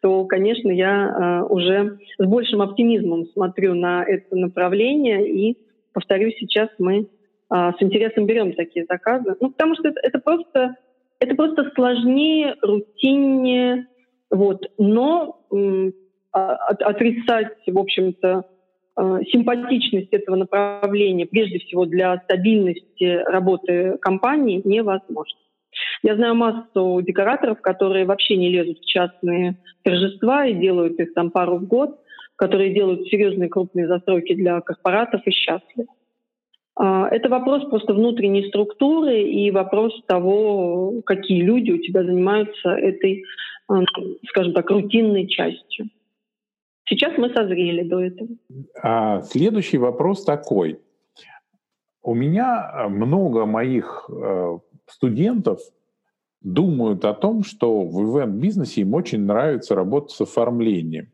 то, 0.00 0.24
конечно, 0.26 0.70
я 0.70 1.08
э, 1.08 1.52
уже 1.52 1.98
с 2.18 2.24
большим 2.24 2.62
оптимизмом 2.62 3.26
смотрю 3.32 3.74
на 3.74 4.04
это 4.04 4.36
направление 4.36 5.28
и, 5.28 5.58
повторюсь, 5.92 6.36
сейчас 6.38 6.68
мы 6.78 7.00
э, 7.00 7.04
с 7.50 7.82
интересом 7.82 8.26
берем 8.26 8.52
такие 8.52 8.86
заказы, 8.88 9.34
ну 9.40 9.50
потому 9.50 9.74
что 9.74 9.88
это, 9.88 9.98
это 10.04 10.20
просто 10.20 10.76
это 11.18 11.34
просто 11.34 11.70
сложнее, 11.74 12.56
рутиннее, 12.60 13.86
вот, 14.30 14.70
но 14.78 15.40
э, 15.52 15.90
отрицать, 16.32 17.56
в 17.66 17.78
общем-то, 17.78 18.44
Э, 18.98 19.18
симпатичность 19.30 20.08
этого 20.12 20.36
направления, 20.36 21.26
прежде 21.26 21.58
всего 21.58 21.84
для 21.84 22.16
стабильности 22.24 23.22
работы 23.26 23.98
компании, 24.00 24.62
невозможно. 24.64 25.38
Я 26.02 26.16
знаю 26.16 26.34
массу 26.34 27.02
декораторов, 27.02 27.60
которые 27.60 28.06
вообще 28.06 28.36
не 28.36 28.48
лезут 28.48 28.78
в 28.78 28.86
частные 28.86 29.58
торжества 29.82 30.46
и 30.46 30.54
делают 30.54 30.98
их 30.98 31.12
там 31.12 31.30
пару 31.30 31.58
в 31.58 31.66
год, 31.66 32.00
которые 32.36 32.72
делают 32.72 33.06
серьезные 33.08 33.50
крупные 33.50 33.86
застройки 33.86 34.34
для 34.34 34.62
корпоратов 34.62 35.20
и 35.26 35.30
счастливы. 35.30 35.88
А, 36.76 37.08
это 37.08 37.28
вопрос 37.28 37.64
просто 37.68 37.94
внутренней 37.94 38.48
структуры 38.48 39.22
и 39.22 39.50
вопрос 39.50 39.92
того, 40.06 41.00
какие 41.04 41.42
люди 41.42 41.72
у 41.72 41.78
тебя 41.78 42.04
занимаются 42.04 42.70
этой, 42.70 43.24
э, 43.70 43.74
скажем 44.28 44.52
так, 44.52 44.70
рутинной 44.70 45.26
частью. 45.26 45.88
Сейчас 46.88 47.16
мы 47.18 47.30
созрели 47.30 47.82
до 47.82 48.00
этого. 48.00 48.28
А 48.82 49.22
следующий 49.22 49.78
вопрос 49.78 50.24
такой. 50.24 50.78
У 52.02 52.14
меня 52.14 52.86
много 52.88 53.46
моих 53.46 54.08
э, 54.08 54.58
студентов 54.86 55.58
думают 56.42 57.04
о 57.04 57.14
том, 57.14 57.42
что 57.42 57.82
в 57.82 58.18
ивент-бизнесе 58.18 58.82
им 58.82 58.94
очень 58.94 59.24
нравится 59.24 59.74
работать 59.74 60.12
с 60.12 60.20
оформлением. 60.20 61.10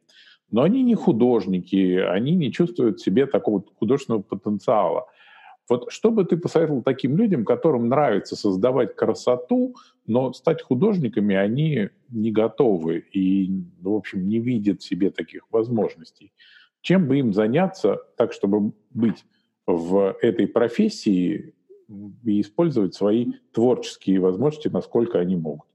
Но 0.50 0.62
они 0.62 0.82
не 0.82 0.94
художники, 0.94 1.96
они 1.96 2.34
не 2.34 2.52
чувствуют 2.52 2.98
в 2.98 3.04
себе 3.04 3.24
такого 3.24 3.64
художественного 3.78 4.22
потенциала. 4.22 5.06
Вот 5.68 5.90
что 5.90 6.10
бы 6.10 6.24
ты 6.24 6.36
посоветовал 6.36 6.82
таким 6.82 7.16
людям, 7.16 7.44
которым 7.44 7.88
нравится 7.88 8.36
создавать 8.36 8.96
красоту, 8.96 9.76
но 10.06 10.32
стать 10.32 10.62
художниками 10.62 11.34
они 11.34 11.90
не 12.10 12.32
готовы 12.32 12.98
и, 13.12 13.50
в 13.80 13.94
общем, 13.94 14.28
не 14.28 14.38
видят 14.38 14.80
в 14.80 14.84
себе 14.84 15.10
таких 15.10 15.46
возможностей? 15.50 16.32
Чем 16.80 17.06
бы 17.06 17.18
им 17.18 17.32
заняться 17.32 18.00
так, 18.16 18.32
чтобы 18.32 18.72
быть 18.90 19.24
в 19.66 20.16
этой 20.20 20.48
профессии 20.48 21.54
и 22.24 22.40
использовать 22.40 22.94
свои 22.94 23.32
творческие 23.52 24.18
возможности, 24.18 24.68
насколько 24.68 25.20
они 25.20 25.36
могут? 25.36 25.71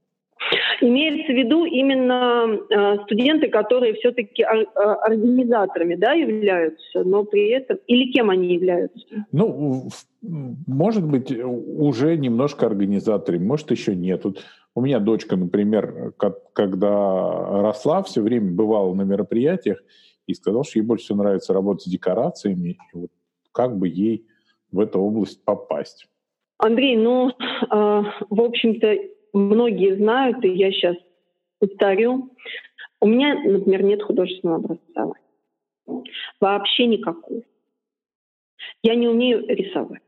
Имеется 0.80 1.32
в 1.32 1.36
виду 1.36 1.64
именно 1.64 2.58
э, 2.70 3.02
студенты, 3.04 3.48
которые 3.48 3.94
все-таки 3.94 4.42
э, 4.42 4.46
организаторами 4.46 5.94
да, 5.94 6.12
являются, 6.12 7.04
но 7.04 7.24
при 7.24 7.48
этом... 7.50 7.78
Или 7.86 8.12
кем 8.12 8.30
они 8.30 8.54
являются? 8.54 9.06
Ну, 9.32 9.88
может 10.22 11.06
быть, 11.06 11.32
уже 11.32 12.16
немножко 12.16 12.66
организаторами, 12.66 13.44
может, 13.44 13.70
еще 13.70 13.94
нет. 13.94 14.24
Вот 14.24 14.44
у 14.74 14.80
меня 14.80 15.00
дочка, 15.00 15.36
например, 15.36 16.12
когда 16.52 17.62
росла, 17.62 18.02
все 18.02 18.22
время 18.22 18.52
бывала 18.52 18.94
на 18.94 19.02
мероприятиях 19.02 19.82
и 20.26 20.34
сказала, 20.34 20.64
что 20.64 20.78
ей 20.78 20.84
больше 20.84 21.04
всего 21.04 21.18
нравится 21.18 21.52
работать 21.52 21.84
с 21.84 21.90
декорациями, 21.90 22.78
и 22.92 22.96
вот 22.96 23.10
как 23.52 23.76
бы 23.76 23.88
ей 23.88 24.26
в 24.70 24.80
эту 24.80 25.00
область 25.00 25.42
попасть. 25.44 26.06
Андрей, 26.58 26.96
ну, 26.96 27.30
э, 27.30 27.32
в 27.70 28.40
общем-то, 28.40 28.94
многие 29.32 29.96
знают, 29.96 30.44
и 30.44 30.48
я 30.48 30.70
сейчас 30.72 30.96
повторю, 31.58 32.30
у 33.00 33.06
меня, 33.06 33.34
например, 33.34 33.82
нет 33.82 34.02
художественного 34.02 34.58
образования. 34.58 36.04
Вообще 36.40 36.86
никакого. 36.86 37.42
Я 38.82 38.94
не 38.94 39.08
умею 39.08 39.46
рисовать. 39.46 40.02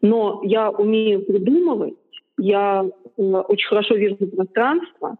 Но 0.00 0.42
я 0.44 0.70
умею 0.70 1.24
придумывать, 1.24 1.96
я 2.38 2.84
э, 2.84 3.22
очень 3.22 3.68
хорошо 3.68 3.94
вижу 3.94 4.16
пространство, 4.16 5.16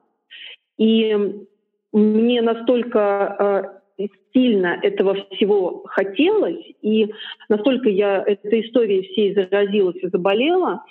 и 0.76 1.16
мне 1.92 2.42
настолько 2.42 3.00
э, 3.38 3.75
сильно 4.32 4.78
этого 4.82 5.14
всего 5.30 5.82
хотелось, 5.86 6.64
и 6.82 7.12
настолько 7.48 7.88
я 7.88 8.22
этой 8.22 8.60
историей 8.66 9.02
всей 9.08 9.34
заразилась 9.34 9.96
и 9.96 10.08
заболела, 10.08 10.84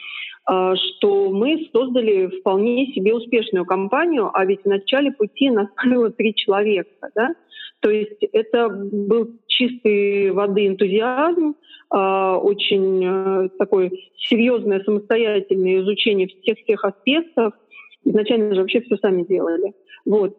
а, 0.45 0.75
что 0.75 1.29
мы 1.31 1.67
создали 1.71 2.27
вполне 2.39 2.87
себе 2.93 3.13
успешную 3.15 3.65
компанию, 3.65 4.29
а 4.33 4.45
ведь 4.45 4.61
в 4.63 4.67
начале 4.67 5.11
пути 5.11 5.49
нас 5.49 5.67
было 5.85 6.11
три 6.11 6.33
человека. 6.35 7.09
Да? 7.15 7.35
То 7.81 7.89
есть 7.89 8.23
это 8.31 8.69
был 8.69 9.39
чистой 9.47 10.31
воды 10.31 10.67
энтузиазм, 10.67 11.55
а, 11.89 12.37
очень 12.37 13.03
э, 13.05 13.49
такое 13.59 13.91
серьезное 14.17 14.81
самостоятельное 14.83 15.81
изучение 15.81 16.27
всех 16.27 16.63
тех 16.65 16.83
аспектов. 16.83 17.53
Изначально 18.03 18.55
же 18.55 18.61
вообще 18.61 18.81
все 18.81 18.97
сами 18.97 19.23
делали. 19.23 19.73
Вот. 20.03 20.35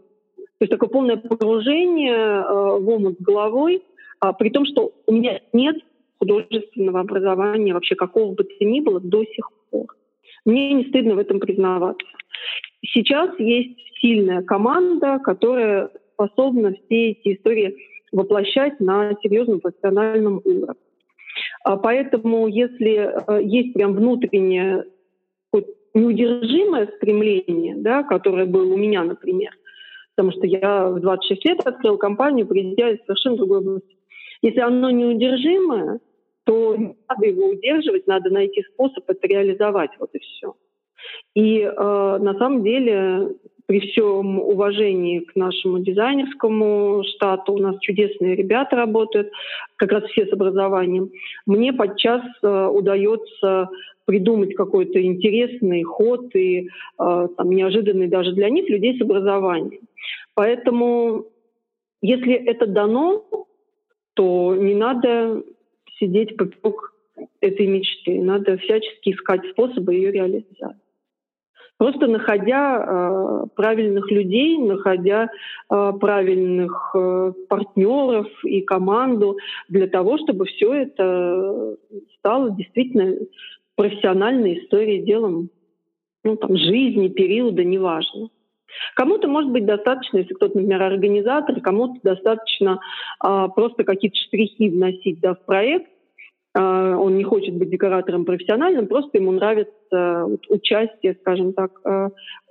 То 0.59 0.65
есть 0.65 0.71
такое 0.71 0.89
полное 0.89 1.17
погружение 1.17 2.15
э, 2.15 2.79
в 2.79 2.89
омут 2.89 3.21
головой, 3.21 3.83
а, 4.21 4.33
при 4.33 4.51
том, 4.51 4.65
что 4.65 4.93
у 5.07 5.13
меня 5.13 5.41
нет 5.53 5.77
художественного 6.19 7.01
образования, 7.01 7.75
вообще 7.75 7.95
какого 7.95 8.35
бы 8.35 8.45
то 8.45 8.65
ни 8.65 8.81
было, 8.81 9.01
до 9.01 9.25
сих 9.25 9.51
пор. 9.71 9.87
Мне 10.47 10.73
не 10.73 10.85
стыдно 10.85 11.15
в 11.15 11.19
этом 11.19 11.41
признаваться. 11.41 12.07
Сейчас 12.87 13.39
есть 13.39 13.79
сильная 14.01 14.43
команда, 14.43 15.19
которая 15.19 15.91
способна 16.15 16.73
все 16.73 17.11
эти 17.11 17.35
истории 17.35 17.77
воплощать 18.13 18.81
на 18.81 19.13
серьезном 19.23 19.61
профессиональном 19.61 20.41
уровне. 20.43 20.75
А 21.65 21.77
поэтому, 21.77 22.47
если 22.47 22.95
э, 22.95 23.43
есть 23.43 23.75
прям 23.75 23.95
внутреннее 23.95 24.85
неудержимое 25.97 26.89
стремление, 26.97 27.75
да, 27.77 28.03
которое 28.03 28.45
было 28.45 28.73
у 28.73 28.77
меня, 28.77 29.03
например, 29.03 29.51
потому 30.17 30.33
что 30.33 30.47
я 30.47 30.89
в 30.89 31.01
26 31.01 31.45
лет 31.45 31.61
открыл 31.67 31.99
компанию, 31.99 32.47
придя 32.47 32.91
из 32.91 32.99
совершенно 33.05 33.37
другой 33.37 33.59
области. 33.59 33.97
Если 34.41 34.61
оно 34.61 34.91
неудержимое, 34.91 36.01
то 36.45 36.75
не 36.77 36.97
надо 37.09 37.27
его 37.27 37.49
удерживать, 37.49 38.07
надо 38.07 38.31
найти 38.31 38.63
способ 38.73 39.05
это 39.09 39.27
реализовать, 39.27 39.91
вот 39.99 40.11
и 40.15 40.19
все. 40.19 40.55
И 41.35 41.61
э, 41.61 41.71
на 41.77 42.35
самом 42.39 42.63
деле 42.63 43.35
при 43.67 43.81
всем 43.81 44.39
уважении 44.39 45.21
к 45.21 45.35
нашему 45.35 45.81
дизайнерскому 45.81 47.03
штату, 47.05 47.53
у 47.53 47.59
нас 47.59 47.77
чудесные 47.81 48.37
ребята 48.37 48.77
работают, 48.77 49.31
как 49.77 49.93
раз 49.93 50.05
все 50.05 50.27
с 50.27 50.33
образованием, 50.33 51.11
мне 51.47 51.73
подчас 51.73 52.23
э, 52.43 52.67
удается 52.67 53.69
придумать 54.07 54.55
какой-то 54.55 55.03
интересный 55.03 55.83
ход 55.83 56.35
и 56.35 56.69
э, 56.69 56.69
там, 57.37 57.51
неожиданный 57.51 58.07
даже 58.07 58.33
для 58.33 58.49
них 58.49 58.69
людей 58.71 58.97
с 58.97 59.03
образованием. 59.03 59.81
Поэтому, 60.35 61.27
если 62.03 62.35
это 62.35 62.67
дано, 62.67 63.25
то 64.15 64.55
не 64.55 64.75
надо 64.75 65.43
сидеть 65.99 66.37
поперек 66.37 66.93
этой 67.41 67.67
мечты, 67.67 68.21
надо 68.23 68.59
всячески 68.59 69.11
искать 69.11 69.43
способы 69.51 69.95
ее 69.95 70.13
реализовать. 70.13 70.77
Просто 71.79 72.07
находя 72.07 72.79
э, 72.79 73.47
правильных 73.55 74.11
людей, 74.11 74.57
находя 74.57 75.29
э, 75.71 75.93
правильных 76.01 76.91
э, 76.95 77.33
партнеров 77.49 78.29
и 78.45 78.63
команду 78.63 79.37
для 79.69 79.87
того, 79.87 80.17
чтобы 80.17 80.47
все 80.47 80.73
это 80.73 81.77
стало 82.19 82.51
действительно 82.53 83.17
профессиональной 83.75 84.59
историей, 84.59 85.05
делом 85.05 85.51
ну, 86.25 86.37
там, 86.37 86.57
жизни, 86.57 87.09
периода, 87.09 87.63
неважно. 87.63 88.31
Кому-то 88.95 89.29
может 89.29 89.51
быть 89.51 89.65
достаточно, 89.65 90.19
если 90.19 90.35
кто-то, 90.35 90.57
например, 90.57 90.83
организатор, 90.83 91.61
кому-то 91.61 92.01
достаточно 92.03 92.81
э, 93.25 93.49
просто 93.55 93.85
какие-то 93.85 94.17
штрихи 94.17 94.71
вносить 94.71 95.21
да, 95.21 95.35
в 95.35 95.45
проект, 95.45 95.91
а, 96.57 96.97
он 96.97 97.19
не 97.19 97.25
хочет 97.25 97.55
быть 97.55 97.69
декоратором 97.69 98.25
профессиональным, 98.25 98.87
просто 98.87 99.19
ему 99.19 99.31
нравится 99.33 100.27
участие, 100.49 101.15
скажем 101.21 101.53
так, 101.53 101.71
а, 101.85 102.09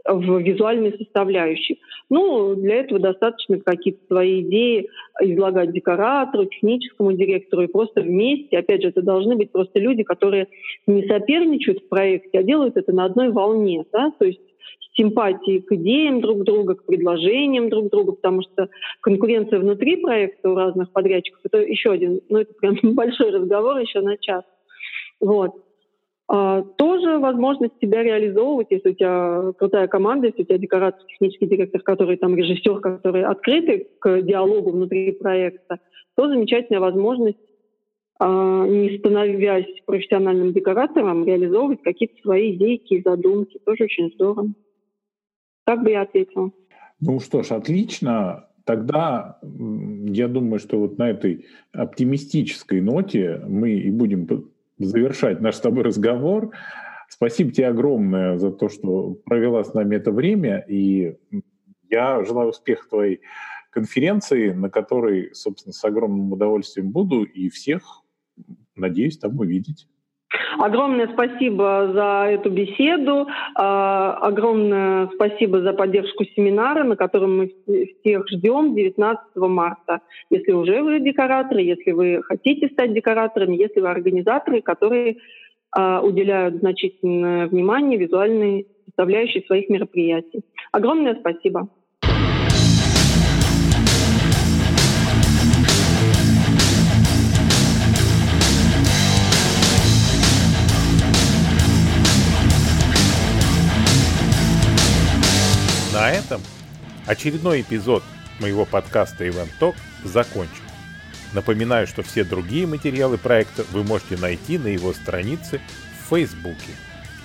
в 0.07 0.39
визуальной 0.39 0.95
составляющей. 0.95 1.81
Ну, 2.11 2.53
для 2.55 2.75
этого 2.75 2.99
достаточно 2.99 3.59
какие-то 3.59 4.05
свои 4.05 4.41
идеи 4.41 4.89
излагать 5.21 5.71
декоратору, 5.71 6.45
техническому 6.45 7.13
директору 7.13 7.63
и 7.63 7.67
просто 7.67 8.01
вместе. 8.01 8.59
Опять 8.59 8.83
же, 8.83 8.89
это 8.89 9.01
должны 9.01 9.35
быть 9.35 9.51
просто 9.51 9.79
люди, 9.79 10.03
которые 10.03 10.49
не 10.85 11.07
соперничают 11.07 11.79
в 11.79 11.89
проекте, 11.89 12.37
а 12.37 12.43
делают 12.43 12.77
это 12.77 12.93
на 12.93 13.05
одной 13.05 13.31
волне. 13.31 13.85
Да? 13.91 14.11
То 14.19 14.25
есть 14.25 14.41
симпатии 14.97 15.59
к 15.59 15.71
идеям 15.73 16.21
друг 16.21 16.43
друга, 16.43 16.75
к 16.75 16.85
предложениям 16.85 17.69
друг 17.69 17.89
друга, 17.89 18.13
потому 18.13 18.41
что 18.41 18.69
конкуренция 19.01 19.59
внутри 19.59 19.97
проекта 19.97 20.49
у 20.49 20.55
разных 20.55 20.91
подрядчиков 20.91 21.41
это 21.43 21.59
еще 21.59 21.91
один, 21.91 22.21
ну 22.29 22.39
это 22.39 22.53
прям 22.53 22.75
большой 22.95 23.31
разговор 23.31 23.77
еще 23.77 24.01
на 24.01 24.17
час. 24.17 24.43
Вот. 25.19 25.51
А, 26.27 26.63
тоже 26.63 27.19
возможность 27.19 27.79
себя 27.79 28.01
реализовывать, 28.01 28.67
если 28.71 28.91
у 28.91 28.93
тебя 28.93 29.51
крутая 29.57 29.87
команда, 29.87 30.27
если 30.27 30.41
у 30.41 30.45
тебя 30.45 30.57
декоратор, 30.57 31.05
технический 31.07 31.45
директор, 31.45 31.81
который 31.81 32.17
там 32.17 32.35
режиссер, 32.35 32.79
который 32.79 33.23
открыты 33.23 33.87
к 33.99 34.21
диалогу 34.21 34.71
внутри 34.71 35.11
проекта, 35.11 35.79
то 36.15 36.27
замечательная 36.27 36.79
возможность 36.79 37.37
а, 38.17 38.65
не 38.65 38.97
становясь 38.97 39.81
профессиональным 39.85 40.53
декоратором, 40.53 41.25
реализовывать 41.25 41.81
какие-то 41.81 42.15
свои 42.21 42.55
идейки, 42.55 43.01
задумки. 43.03 43.59
Тоже 43.65 43.83
очень 43.83 44.11
здорово. 44.13 44.47
Так 45.65 45.83
бы 45.83 45.91
я 45.91 46.01
ответила. 46.01 46.51
Ну 46.99 47.19
что 47.19 47.43
ж, 47.43 47.51
отлично. 47.51 48.47
Тогда 48.63 49.39
я 49.43 50.27
думаю, 50.27 50.59
что 50.59 50.79
вот 50.79 50.97
на 50.97 51.09
этой 51.09 51.45
оптимистической 51.71 52.81
ноте 52.81 53.41
мы 53.47 53.71
и 53.71 53.91
будем 53.91 54.49
завершать 54.77 55.41
наш 55.41 55.55
с 55.55 55.61
тобой 55.61 55.83
разговор. 55.83 56.51
Спасибо 57.09 57.51
тебе 57.51 57.67
огромное 57.67 58.37
за 58.37 58.51
то, 58.51 58.69
что 58.69 59.13
провела 59.25 59.63
с 59.63 59.73
нами 59.73 59.95
это 59.95 60.11
время. 60.11 60.65
И 60.67 61.17
я 61.89 62.23
желаю 62.23 62.49
успеха 62.49 62.89
твоей 62.89 63.21
конференции, 63.69 64.51
на 64.51 64.69
которой, 64.69 65.33
собственно, 65.33 65.73
с 65.73 65.83
огромным 65.83 66.31
удовольствием 66.31 66.91
буду 66.91 67.23
и 67.23 67.49
всех, 67.49 68.03
надеюсь, 68.75 69.17
там 69.17 69.37
увидеть. 69.39 69.87
Огромное 70.59 71.07
спасибо 71.07 71.91
за 71.93 72.27
эту 72.31 72.49
беседу, 72.49 73.27
а, 73.55 74.17
огромное 74.21 75.07
спасибо 75.15 75.61
за 75.61 75.73
поддержку 75.73 76.23
семинара, 76.35 76.83
на 76.83 76.95
котором 76.95 77.37
мы 77.37 77.51
всех 77.99 78.27
ждем 78.29 78.75
19 78.75 79.47
марта. 79.47 80.01
Если 80.29 80.51
уже 80.51 80.81
вы 80.81 80.99
декораторы, 80.99 81.61
если 81.61 81.91
вы 81.91 82.21
хотите 82.23 82.67
стать 82.69 82.93
декораторами, 82.93 83.55
если 83.55 83.79
вы 83.79 83.89
организаторы, 83.89 84.61
которые 84.61 85.17
а, 85.71 86.01
уделяют 86.01 86.55
значительное 86.55 87.47
внимание 87.47 87.99
визуальной 87.99 88.67
составляющей 88.85 89.43
своих 89.45 89.69
мероприятий. 89.69 90.41
Огромное 90.71 91.15
спасибо. 91.15 91.69
На 105.95 106.11
этом 106.11 106.41
очередной 107.05 107.61
эпизод 107.61 108.03
моего 108.41 108.65
подкаста 108.65 109.25
Event 109.25 109.51
Talk 109.61 109.77
закончен. 110.03 110.51
Напоминаю, 111.31 111.87
что 111.87 112.03
все 112.03 112.25
другие 112.25 112.67
материалы 112.67 113.17
проекта 113.17 113.63
вы 113.71 113.85
можете 113.85 114.17
найти 114.17 114.57
на 114.57 114.67
его 114.67 114.91
странице 114.91 115.61
в 116.01 116.09
Фейсбуке. 116.09 116.73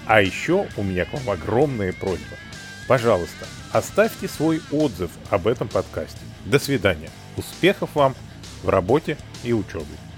А 0.06 0.22
еще 0.22 0.68
у 0.76 0.84
меня 0.84 1.04
к 1.04 1.12
вам 1.12 1.30
огромная 1.30 1.92
просьба. 1.92 2.36
Пожалуйста, 2.86 3.48
оставьте 3.72 4.28
свой 4.28 4.62
отзыв 4.70 5.10
об 5.30 5.48
этом 5.48 5.66
подкасте. 5.66 6.20
До 6.44 6.60
свидания. 6.60 7.10
Успехов 7.36 7.90
вам 7.96 8.14
в 8.62 8.68
работе 8.68 9.18
и 9.42 9.52
учебе. 9.52 10.09